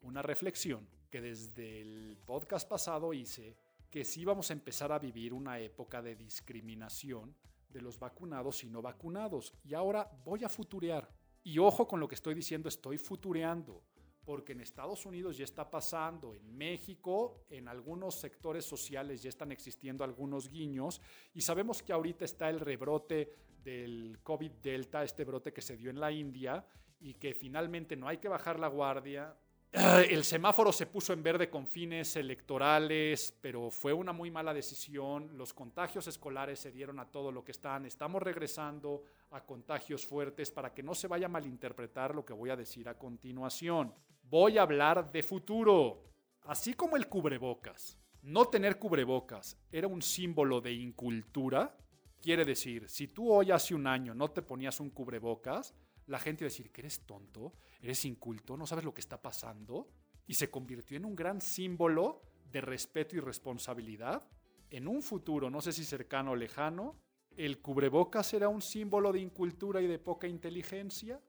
[0.03, 3.57] una reflexión que desde el podcast pasado hice,
[3.93, 7.35] que sí vamos a empezar a vivir una época de discriminación
[7.69, 9.53] de los vacunados y no vacunados.
[9.63, 11.07] Y ahora voy a futurear.
[11.43, 13.83] Y ojo con lo que estoy diciendo, estoy futureando
[14.25, 19.51] porque en Estados Unidos ya está pasando, en México, en algunos sectores sociales ya están
[19.51, 20.99] existiendo algunos guiños
[21.35, 25.91] y sabemos que ahorita está el rebrote del COVID Delta, este brote que se dio
[25.91, 26.65] en la India
[26.99, 29.37] y que finalmente no hay que bajar la guardia.
[29.73, 35.35] El semáforo se puso en verde con fines electorales, pero fue una muy mala decisión.
[35.35, 37.87] Los contagios escolares se dieron a todo lo que están.
[37.87, 39.01] Estamos regresando
[39.31, 42.87] a contagios fuertes para que no se vaya a malinterpretar lo que voy a decir
[42.87, 43.91] a continuación.
[44.29, 46.03] Voy a hablar de futuro.
[46.43, 47.97] Así como el cubrebocas.
[48.21, 51.75] No tener cubrebocas era un símbolo de incultura.
[52.21, 55.73] Quiere decir, si tú hoy hace un año no te ponías un cubrebocas,
[56.07, 57.53] la gente iba a decir que eres tonto,
[57.83, 59.89] eres inculto, no sabes lo que está pasando.
[60.25, 62.21] Y se convirtió en un gran símbolo
[62.51, 64.25] de respeto y responsabilidad.
[64.69, 66.95] En un futuro, no sé si cercano o lejano,
[67.35, 71.19] el cubrebocas será un símbolo de incultura y de poca inteligencia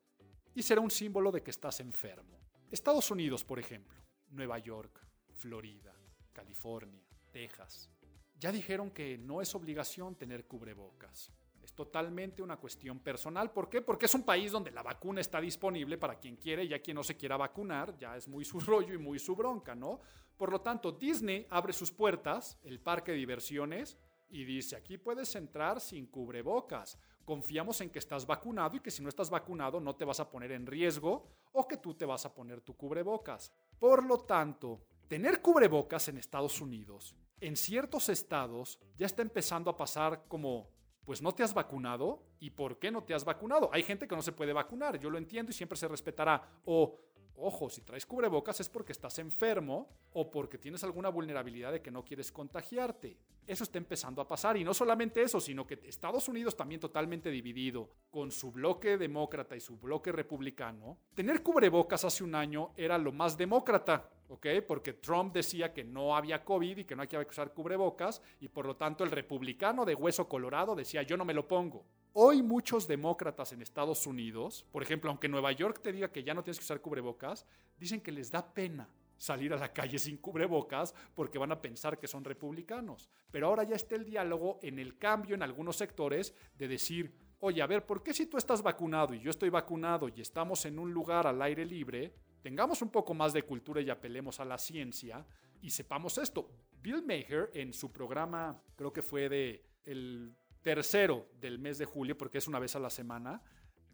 [0.55, 2.39] y será un símbolo de que estás enfermo.
[2.71, 3.99] Estados Unidos, por ejemplo,
[4.31, 5.01] Nueva York,
[5.33, 5.95] Florida,
[6.33, 7.91] California, Texas,
[8.39, 11.33] ya dijeron que no es obligación tener cubrebocas.
[11.65, 13.51] Es totalmente una cuestión personal.
[13.51, 13.81] ¿Por qué?
[13.81, 16.97] Porque es un país donde la vacuna está disponible para quien quiere y a quien
[16.97, 20.01] no se quiera vacunar, ya es muy su rollo y muy su bronca, ¿no?
[20.37, 23.97] Por lo tanto, Disney abre sus puertas, el parque de diversiones,
[24.29, 29.03] y dice, aquí puedes entrar sin cubrebocas confiamos en que estás vacunado y que si
[29.03, 32.25] no estás vacunado no te vas a poner en riesgo o que tú te vas
[32.27, 33.53] a poner tu cubrebocas.
[33.79, 39.77] Por lo tanto, tener cubrebocas en Estados Unidos, en ciertos estados, ya está empezando a
[39.77, 40.69] pasar como,
[41.05, 43.71] pues no te has vacunado y por qué no te has vacunado.
[43.73, 46.43] Hay gente que no se puede vacunar, yo lo entiendo y siempre se respetará.
[46.65, 46.99] O
[47.37, 51.91] Ojo, si traes cubrebocas es porque estás enfermo o porque tienes alguna vulnerabilidad de que
[51.91, 53.18] no quieres contagiarte.
[53.47, 57.30] Eso está empezando a pasar y no solamente eso, sino que Estados Unidos también totalmente
[57.30, 60.99] dividido con su bloque demócrata y su bloque republicano.
[61.14, 64.47] Tener cubrebocas hace un año era lo más demócrata, ¿ok?
[64.66, 68.49] Porque Trump decía que no había COVID y que no hay que usar cubrebocas y
[68.49, 71.85] por lo tanto el republicano de hueso colorado decía yo no me lo pongo.
[72.17, 76.33] Hoy muchos demócratas en Estados Unidos, por ejemplo, aunque Nueva York te diga que ya
[76.33, 77.45] no tienes que usar cubrebocas,
[77.77, 78.89] dicen que les da pena
[79.19, 83.11] salir a la calle sin cubrebocas porque van a pensar que son republicanos.
[83.33, 87.61] Pero ahora ya está el diálogo en el cambio en algunos sectores de decir, oye,
[87.61, 90.79] a ver, ¿por qué si tú estás vacunado y yo estoy vacunado y estamos en
[90.79, 94.59] un lugar al aire libre, tengamos un poco más de cultura y apelemos a la
[94.59, 95.27] ciencia
[95.61, 96.49] y sepamos esto?
[96.81, 100.33] Bill Maher en su programa, creo que fue de el
[100.65, 103.43] tercero del mes de julio, porque es una vez a la semana,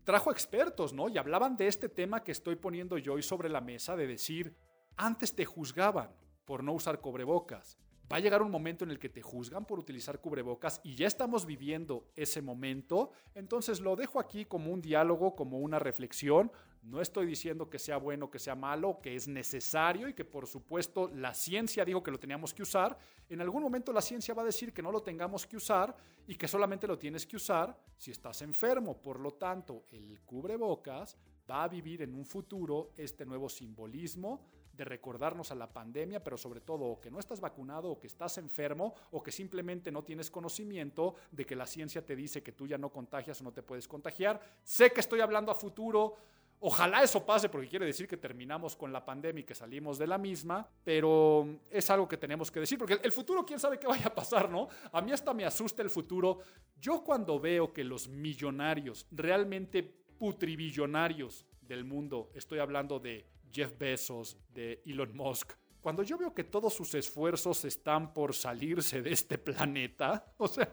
[0.05, 1.09] trajo expertos, ¿no?
[1.09, 4.57] Y hablaban de este tema que estoy poniendo yo hoy sobre la mesa, de decir,
[4.97, 6.11] antes te juzgaban
[6.45, 7.77] por no usar cubrebocas.
[8.11, 11.07] Va a llegar un momento en el que te juzgan por utilizar cubrebocas y ya
[11.07, 13.11] estamos viviendo ese momento.
[13.35, 16.51] Entonces lo dejo aquí como un diálogo, como una reflexión.
[16.83, 20.47] No estoy diciendo que sea bueno, que sea malo, que es necesario y que por
[20.47, 22.97] supuesto la ciencia dijo que lo teníamos que usar.
[23.29, 25.95] En algún momento la ciencia va a decir que no lo tengamos que usar
[26.27, 29.01] y que solamente lo tienes que usar si estás enfermo.
[29.01, 31.17] Por lo tanto, el cubrebocas
[31.51, 36.39] va a vivir en un futuro este nuevo simbolismo de recordarnos a la pandemia, pero
[36.39, 40.31] sobre todo que no estás vacunado o que estás enfermo o que simplemente no tienes
[40.31, 43.63] conocimiento de que la ciencia te dice que tú ya no contagias o no te
[43.63, 44.41] puedes contagiar.
[44.63, 46.15] Sé que estoy hablando a futuro,
[46.63, 50.07] Ojalá eso pase porque quiere decir que terminamos con la pandemia y que salimos de
[50.07, 53.87] la misma, pero es algo que tenemos que decir porque el futuro quién sabe qué
[53.87, 54.69] vaya a pasar, ¿no?
[54.93, 56.41] A mí hasta me asusta el futuro.
[56.79, 64.37] Yo cuando veo que los millonarios, realmente putribillonarios del mundo, estoy hablando de Jeff Bezos,
[64.53, 69.39] de Elon Musk, cuando yo veo que todos sus esfuerzos están por salirse de este
[69.39, 70.73] planeta, o sea,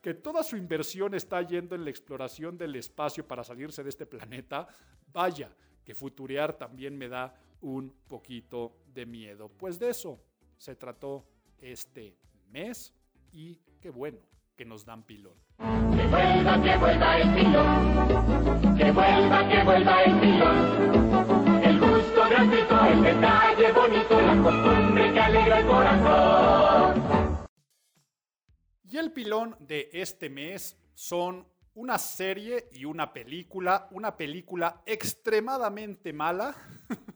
[0.00, 4.06] que toda su inversión está yendo en la exploración del espacio para salirse de este
[4.06, 4.66] planeta,
[5.12, 5.54] vaya,
[5.84, 9.48] que futurear también me da un poquito de miedo.
[9.48, 10.20] Pues de eso
[10.56, 11.26] se trató
[11.58, 12.16] este
[12.50, 12.92] mes
[13.32, 14.18] y qué bueno
[14.56, 15.38] que nos dan pilón.
[15.58, 18.76] Que vuelva, que vuelva el pilón.
[18.76, 21.53] Que vuelva, que vuelva el pilón.
[22.36, 27.46] El detalle bonito, la costumbre que alegra el corazón.
[28.82, 36.12] Y el pilón de este mes son una serie y una película, una película extremadamente
[36.12, 36.56] mala,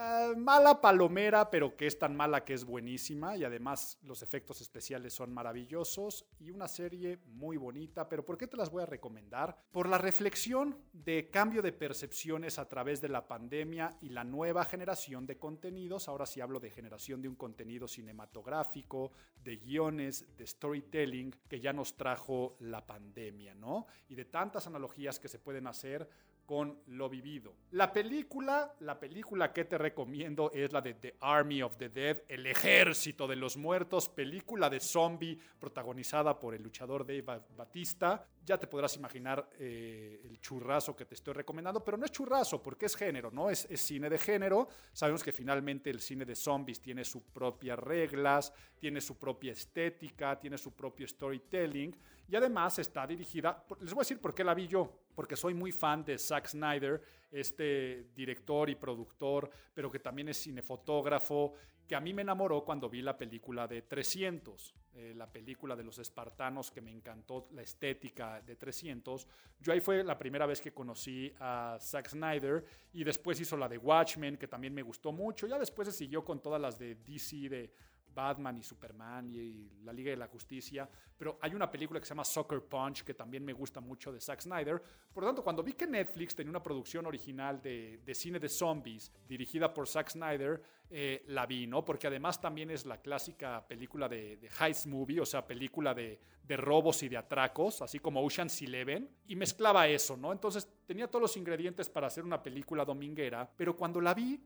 [0.00, 4.60] Eh, mala palomera, pero que es tan mala que es buenísima y además los efectos
[4.60, 8.86] especiales son maravillosos y una serie muy bonita, pero ¿por qué te las voy a
[8.86, 9.56] recomendar?
[9.72, 14.64] Por la reflexión de cambio de percepciones a través de la pandemia y la nueva
[14.64, 19.10] generación de contenidos, ahora sí hablo de generación de un contenido cinematográfico,
[19.42, 23.86] de guiones, de storytelling que ya nos trajo la pandemia, ¿no?
[24.08, 26.08] Y de tantas analogías que se pueden hacer
[26.48, 27.52] con lo vivido.
[27.72, 32.22] La película, la película que te recomiendo es la de The Army of the Dead,
[32.26, 38.26] El Ejército de los Muertos, película de zombie protagonizada por el luchador Dave Batista.
[38.46, 42.62] Ya te podrás imaginar eh, el churrazo que te estoy recomendando, pero no es churrazo
[42.62, 43.50] porque es género, ¿no?
[43.50, 44.68] Es, es cine de género.
[44.94, 50.40] Sabemos que finalmente el cine de zombies tiene sus propias reglas, tiene su propia estética,
[50.40, 51.94] tiene su propio storytelling
[52.28, 55.54] y además está dirigida, les voy a decir por qué la vi yo, porque soy
[55.54, 61.54] muy fan de Zack Snyder, este director y productor, pero que también es cinefotógrafo,
[61.88, 65.84] que a mí me enamoró cuando vi la película de 300, eh, la película de
[65.84, 69.26] los espartanos, que me encantó la estética de 300.
[69.60, 72.62] Yo ahí fue la primera vez que conocí a Zack Snyder
[72.92, 75.46] y después hizo la de Watchmen, que también me gustó mucho.
[75.46, 77.70] Ya después se siguió con todas las de DC, de
[78.18, 82.10] Batman y Superman y, la Liga de la Justicia, pero hay una película que se
[82.10, 84.82] llama Soccer Punch que también me gusta mucho de Zack Snyder.
[85.12, 89.12] Por lo tanto, cuando vi que Netflix tenía una producción original de, cine de zombies
[89.28, 90.60] dirigida por Zack Snyder,
[90.90, 91.84] eh, la vi, ¿no?
[91.84, 96.18] Porque además también es la clásica película de, de heist movie, o sea, película de,
[96.42, 100.32] de robos y de atracos, así como Ocean's Eleven, y mezclaba eso, ¿no?
[100.32, 104.40] Entonces tenía todos los ingredientes para hacer una película dominguera, pero cuando la vi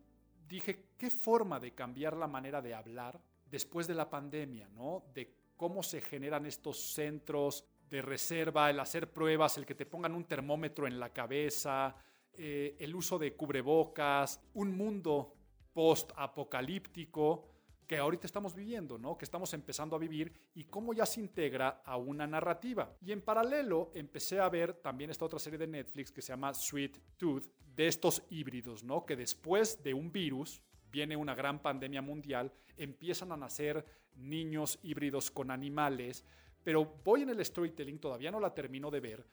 [0.52, 3.18] dije, qué forma de cambiar la manera de hablar
[3.52, 5.04] después de la pandemia, ¿no?
[5.14, 10.14] De cómo se generan estos centros de reserva, el hacer pruebas, el que te pongan
[10.14, 11.94] un termómetro en la cabeza,
[12.32, 15.34] eh, el uso de cubrebocas, un mundo
[15.74, 17.46] post-apocalíptico
[17.86, 19.18] que ahorita estamos viviendo, ¿no?
[19.18, 22.96] Que estamos empezando a vivir y cómo ya se integra a una narrativa.
[23.02, 26.54] Y en paralelo empecé a ver también esta otra serie de Netflix que se llama
[26.54, 27.44] Sweet Tooth,
[27.76, 29.04] de estos híbridos, ¿no?
[29.04, 30.62] Que después de un virus,
[30.92, 33.84] viene una gran pandemia mundial, empiezan a nacer
[34.16, 36.24] niños híbridos con animales,
[36.62, 39.26] pero voy en el storytelling, todavía no la termino de ver,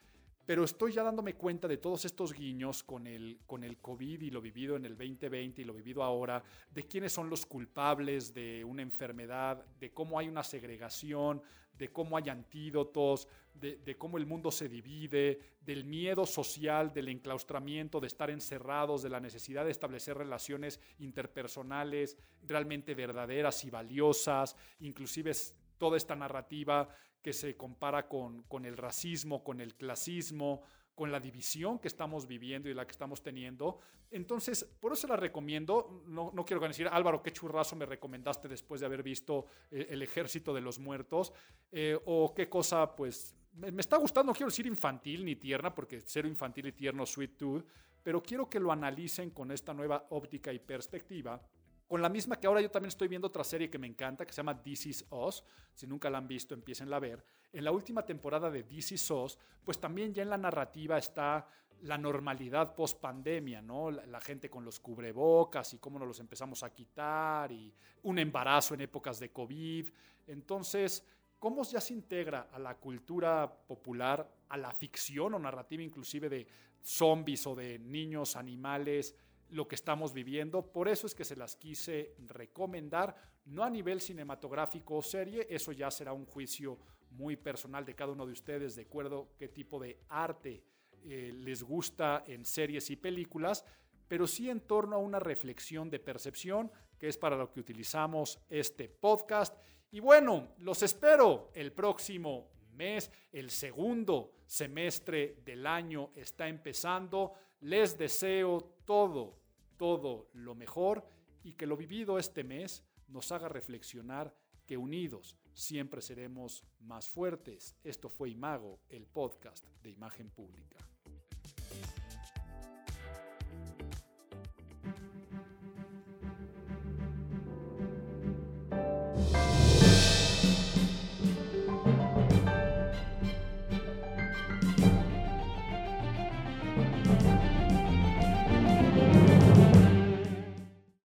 [0.45, 4.31] pero estoy ya dándome cuenta de todos estos guiños con el, con el COVID y
[4.31, 6.41] lo vivido en el 2020 y lo vivido ahora,
[6.73, 11.43] de quiénes son los culpables de una enfermedad, de cómo hay una segregación,
[11.77, 13.27] de cómo hay antídotos,
[13.59, 19.09] de, cómo el mundo se divide, del miedo social, del enclaustramiento, de estar encerrados, de
[19.09, 25.31] la necesidad de establecer relaciones interpersonales realmente verdaderas y valiosas, inclusive
[25.77, 26.89] toda esta narrativa
[27.21, 30.63] que se compara con, el racismo, con el clasismo,
[30.95, 33.79] con la división que estamos viviendo y la que estamos teniendo.
[34.11, 36.03] Entonces, por eso la recomiendo.
[36.07, 40.01] No, no quiero decir, Álvaro, qué churrazo me recomendaste después de haber visto eh, El
[40.01, 41.31] Ejército de los Muertos.
[41.71, 46.01] Eh, o qué cosa, pues, me, está gustando, no quiero decir infantil ni tierna, porque
[46.01, 47.65] cero infantil y tierno, Sweet Tooth,
[48.03, 51.41] pero quiero que lo analicen con esta nueva óptica y perspectiva
[51.89, 54.31] con la misma que ahora yo también estoy viendo otra serie que me encanta, que
[54.31, 55.43] se llama This Is Us.
[55.73, 57.25] Si nunca la han visto, empiecen a ver.
[57.51, 61.47] En la última temporada de This Is Us, pues también ya en la narrativa está
[61.81, 63.89] la normalidad post pandemia, ¿no?
[63.89, 67.73] La, la, gente con los cubrebocas y cómo nos los empezamos a quitar y
[68.03, 69.89] un embarazo en épocas de COVID.
[70.27, 71.03] Entonces,
[71.39, 76.47] cómo ya se integra a la cultura popular, a la ficción o narrativa inclusive de
[76.81, 79.15] zombies o de niños, animales,
[79.49, 80.61] lo que estamos viviendo.
[80.61, 83.15] Por eso es que se las quise recomendar,
[83.45, 86.77] no a nivel cinematográfico o serie, eso ya será un juicio
[87.11, 90.63] muy personal de cada uno de ustedes, de acuerdo qué tipo de arte
[91.05, 93.65] eh, les gusta en series y películas,
[94.07, 98.39] pero sí en torno a una reflexión de percepción, que es para lo que utilizamos
[98.49, 99.55] este podcast.
[99.91, 107.33] Y bueno, los espero el próximo mes, el segundo semestre del año está empezando.
[107.61, 109.37] Les deseo todo,
[109.77, 111.05] todo lo mejor
[111.43, 114.33] y que lo vivido este mes nos haga reflexionar
[114.65, 117.75] que unidos siempre seremos más fuertes.
[117.83, 120.77] Esto fue Imago, el podcast de imagen pública.